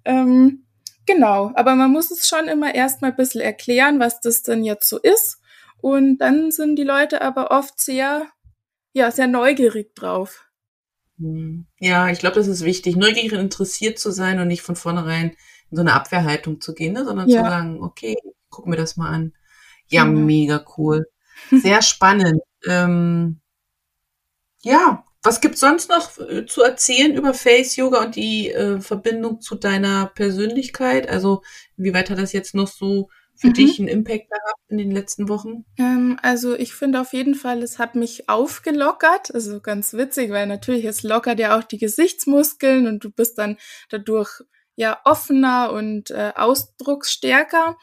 [0.04, 0.66] Ähm,
[1.06, 4.88] Genau, aber man muss es schon immer erstmal ein bisschen erklären, was das denn jetzt
[4.88, 5.40] so ist.
[5.82, 8.28] Und dann sind die Leute aber oft sehr,
[8.94, 10.46] ja, sehr neugierig drauf.
[11.18, 11.66] Hm.
[11.80, 15.32] Ja, ich glaube, das ist wichtig, neugierig und interessiert zu sein und nicht von vornherein
[15.72, 17.04] in so eine Abwehrhaltung zu gehen, ne?
[17.04, 17.44] sondern ja.
[17.44, 18.16] zu sagen, okay,
[18.50, 19.34] guck mir das mal an.
[19.88, 20.20] Ja, genau.
[20.20, 21.08] mega cool.
[21.52, 22.42] Sehr spannend.
[22.68, 23.42] ähm,
[24.62, 29.42] ja, was gibt's sonst noch äh, zu erzählen über Face Yoga und die äh, Verbindung
[29.42, 31.08] zu deiner Persönlichkeit?
[31.10, 31.44] Also,
[31.78, 33.54] wie weit hat das jetzt noch so für mhm.
[33.54, 35.66] dich einen Impact gehabt in den letzten Wochen?
[35.78, 39.34] Ähm, also, ich finde auf jeden Fall, es hat mich aufgelockert.
[39.34, 43.58] Also ganz witzig, weil natürlich es lockert ja auch die Gesichtsmuskeln und du bist dann
[43.90, 44.42] dadurch
[44.76, 47.78] ja offener und äh, ausdrucksstärker.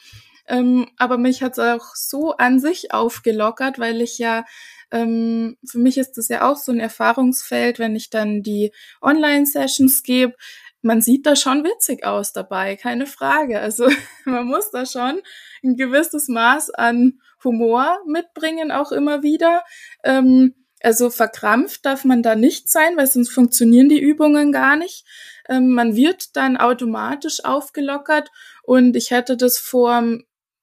[0.48, 4.44] Ähm, aber mich hat es auch so an sich aufgelockert, weil ich ja
[4.90, 8.72] ähm, für mich ist das ja auch so ein Erfahrungsfeld, wenn ich dann die
[9.02, 10.34] Online-Sessions gebe.
[10.80, 13.60] Man sieht da schon witzig aus dabei, keine Frage.
[13.60, 13.88] Also
[14.24, 15.20] man muss da schon
[15.62, 19.62] ein gewisses Maß an Humor mitbringen, auch immer wieder.
[20.04, 25.04] Ähm, also verkrampft darf man da nicht sein, weil sonst funktionieren die Übungen gar nicht.
[25.48, 28.30] Ähm, man wird dann automatisch aufgelockert
[28.62, 30.02] und ich hätte das vor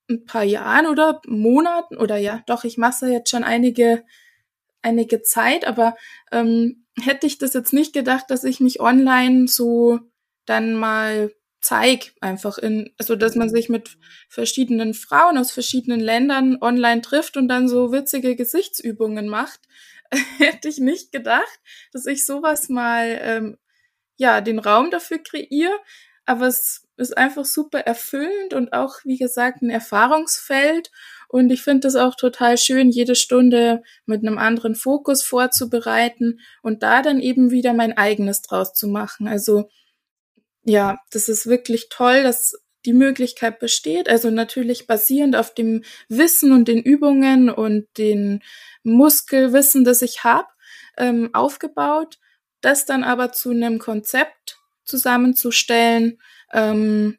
[0.09, 4.03] ein paar Jahren oder Monaten oder ja, doch, ich mache jetzt schon einige,
[4.81, 5.95] einige Zeit, aber
[6.31, 9.99] ähm, hätte ich das jetzt nicht gedacht, dass ich mich online so
[10.45, 11.31] dann mal
[11.65, 13.97] zeig, einfach in, also dass man sich mit
[14.29, 19.61] verschiedenen Frauen aus verschiedenen Ländern online trifft und dann so witzige Gesichtsübungen macht,
[20.37, 21.59] hätte ich nicht gedacht,
[21.91, 23.57] dass ich sowas mal ähm,
[24.17, 25.75] ja den Raum dafür kreiere.
[26.26, 30.91] Aber es ist einfach super erfüllend und auch, wie gesagt, ein Erfahrungsfeld.
[31.28, 36.84] Und ich finde es auch total schön, jede Stunde mit einem anderen Fokus vorzubereiten und
[36.84, 39.28] da dann eben wieder mein eigenes draus zu machen.
[39.28, 39.69] Also
[40.63, 42.55] ja, das ist wirklich toll, dass
[42.86, 44.09] die Möglichkeit besteht.
[44.09, 48.41] Also natürlich basierend auf dem Wissen und den Übungen und den
[48.84, 50.47] Muskelwissen, das ich habe,
[50.97, 52.19] ähm, aufgebaut.
[52.61, 56.19] Das dann aber zu einem Konzept zusammenzustellen,
[56.53, 57.17] ähm,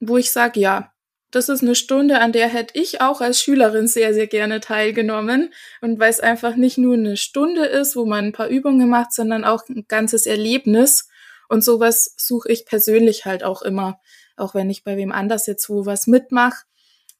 [0.00, 0.92] wo ich sage, ja,
[1.30, 5.52] das ist eine Stunde, an der hätte ich auch als Schülerin sehr, sehr gerne teilgenommen.
[5.80, 9.12] Und weil es einfach nicht nur eine Stunde ist, wo man ein paar Übungen macht,
[9.12, 11.08] sondern auch ein ganzes Erlebnis.
[11.48, 14.00] Und sowas suche ich persönlich halt auch immer.
[14.36, 16.64] Auch wenn ich bei wem anders jetzt wo was mitmache,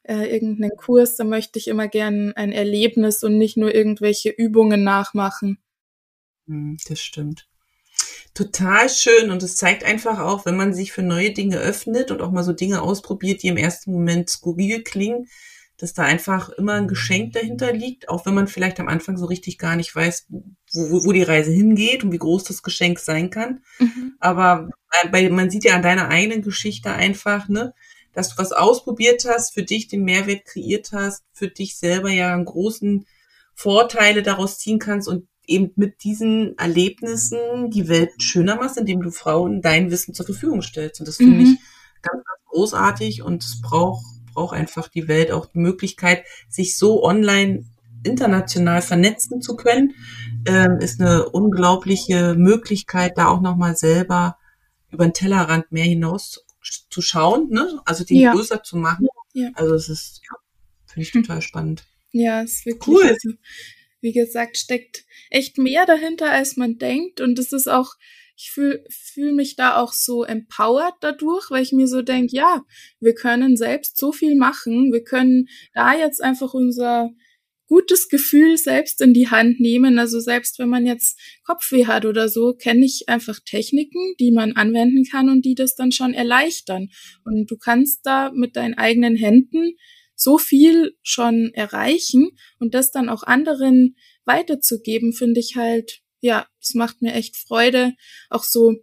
[0.02, 4.82] äh, irgendeinen Kurs, da möchte ich immer gern ein Erlebnis und nicht nur irgendwelche Übungen
[4.82, 5.58] nachmachen.
[6.46, 7.49] Hm, das stimmt
[8.34, 12.22] total schön und es zeigt einfach auch, wenn man sich für neue Dinge öffnet und
[12.22, 15.28] auch mal so Dinge ausprobiert, die im ersten Moment skurril klingen,
[15.80, 19.24] dass da einfach immer ein Geschenk dahinter liegt, auch wenn man vielleicht am Anfang so
[19.24, 20.26] richtig gar nicht weiß,
[20.72, 23.62] wo, wo die Reise hingeht und wie groß das Geschenk sein kann.
[23.78, 24.14] Mhm.
[24.20, 24.68] Aber
[25.10, 27.72] bei, man sieht ja an deiner eigenen Geschichte einfach, ne,
[28.12, 32.34] dass du was ausprobiert hast, für dich den Mehrwert kreiert hast, für dich selber ja
[32.34, 33.06] einen großen
[33.54, 39.10] Vorteile daraus ziehen kannst und eben mit diesen Erlebnissen die Welt schöner machst, indem du
[39.10, 41.00] Frauen dein Wissen zur Verfügung stellst.
[41.00, 41.40] Und das finde mhm.
[41.40, 41.58] ich
[42.02, 47.02] ganz, ganz großartig und es braucht, braucht einfach die Welt auch die Möglichkeit, sich so
[47.04, 47.64] online
[48.02, 49.94] international vernetzen zu können,
[50.46, 54.38] ähm, ist eine unglaubliche Möglichkeit, da auch nochmal selber
[54.90, 56.44] über den Tellerrand mehr hinaus
[56.88, 57.80] zu schauen, ne?
[57.84, 58.32] also den ja.
[58.32, 59.08] größer zu machen.
[59.32, 59.50] Ja.
[59.54, 60.36] Also es ist, ja,
[60.86, 61.84] finde ich total spannend.
[62.12, 63.02] Ja, es ist wirklich cool.
[63.04, 63.36] Also,
[64.00, 67.20] wie gesagt, steckt echt mehr dahinter, als man denkt.
[67.20, 67.94] Und es ist auch,
[68.36, 72.64] ich fühle fühl mich da auch so empowered dadurch, weil ich mir so denke, ja,
[72.98, 74.92] wir können selbst so viel machen.
[74.92, 77.10] Wir können da jetzt einfach unser
[77.70, 80.00] gutes Gefühl selbst in die Hand nehmen.
[80.00, 84.56] Also selbst wenn man jetzt Kopfweh hat oder so, kenne ich einfach Techniken, die man
[84.56, 86.88] anwenden kann und die das dann schon erleichtern.
[87.24, 89.76] Und du kannst da mit deinen eigenen Händen
[90.20, 96.74] so viel schon erreichen und das dann auch anderen weiterzugeben, finde ich halt, ja, es
[96.74, 97.94] macht mir echt Freude,
[98.28, 98.76] auch so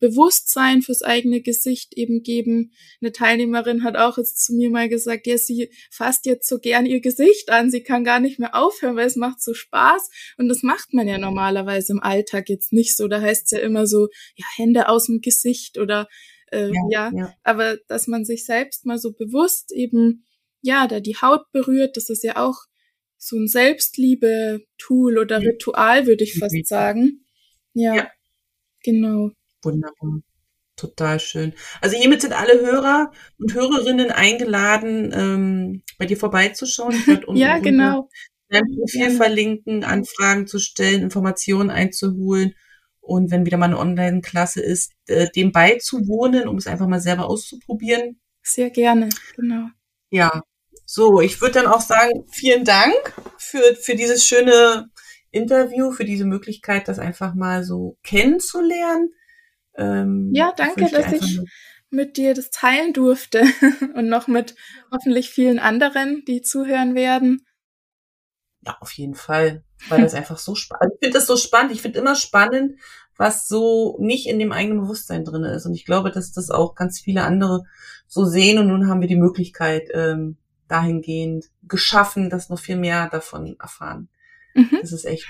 [0.00, 2.72] Bewusstsein fürs eigene Gesicht eben geben.
[3.00, 6.86] Eine Teilnehmerin hat auch jetzt zu mir mal gesagt, ja, sie fasst jetzt so gern
[6.86, 10.10] ihr Gesicht an, sie kann gar nicht mehr aufhören, weil es macht so Spaß.
[10.36, 13.08] Und das macht man ja normalerweise im Alltag jetzt nicht so.
[13.08, 16.08] Da heißt es ja immer so, ja, Hände aus dem Gesicht oder
[16.50, 17.10] äh, ja, ja.
[17.14, 20.24] ja, aber dass man sich selbst mal so bewusst eben,
[20.66, 22.56] ja, da die Haut berührt, das ist ja auch
[23.16, 27.24] so ein Selbstliebe-Tool oder Ritual, würde ich fast sagen.
[27.72, 28.10] Ja, ja.
[28.82, 29.30] genau.
[29.62, 30.20] Wunderbar.
[30.76, 31.54] Total schön.
[31.80, 36.94] Also hiermit sind alle Hörer und Hörerinnen eingeladen, ähm, bei dir vorbeizuschauen.
[36.94, 38.10] Ich werde ja, genau.
[38.50, 42.54] dein Profil verlinken, Anfragen zu stellen, Informationen einzuholen
[43.00, 47.26] und wenn wieder mal eine Online-Klasse ist, äh, dem beizuwohnen, um es einfach mal selber
[47.26, 48.20] auszuprobieren.
[48.42, 49.68] Sehr gerne, genau.
[50.10, 50.42] Ja,
[50.86, 52.94] so, ich würde dann auch sagen, vielen Dank
[53.38, 54.88] für, für dieses schöne
[55.32, 59.10] Interview, für diese Möglichkeit, das einfach mal so kennenzulernen.
[59.76, 61.40] Ähm, ja, danke, dass ich
[61.90, 63.44] mit dir das teilen durfte
[63.94, 64.54] und noch mit
[64.92, 67.44] hoffentlich vielen anderen, die zuhören werden.
[68.64, 70.94] Ja, auf jeden Fall, weil das einfach so spannend.
[70.94, 71.72] Ich finde das so spannend.
[71.72, 72.78] Ich finde immer spannend,
[73.16, 75.66] was so nicht in dem eigenen Bewusstsein drin ist.
[75.66, 77.64] Und ich glaube, dass das auch ganz viele andere
[78.06, 78.58] so sehen.
[78.58, 80.36] Und nun haben wir die Möglichkeit, ähm,
[80.68, 84.08] dahingehend geschaffen, dass noch viel mehr davon erfahren.
[84.54, 84.78] Mhm.
[84.80, 85.26] Das ist echt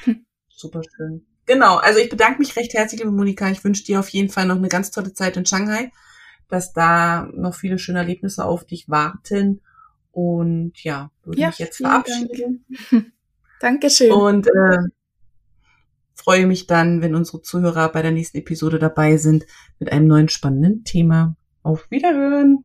[0.49, 1.27] super schön.
[1.47, 3.49] Genau, also ich bedanke mich recht herzlich, liebe Monika.
[3.51, 5.93] Ich wünsche dir auf jeden Fall noch eine ganz tolle Zeit in Shanghai,
[6.49, 9.63] dass da noch viele schöne Erlebnisse auf dich warten.
[10.11, 12.65] Und ja, würde ja, mich jetzt verabschieden.
[12.91, 13.07] Dank.
[13.61, 14.11] Dankeschön.
[14.11, 14.79] Und äh,
[16.15, 19.47] freue mich dann, wenn unsere Zuhörer bei der nächsten Episode dabei sind
[19.79, 21.37] mit einem neuen spannenden Thema.
[21.63, 22.65] Auf Wiederhören.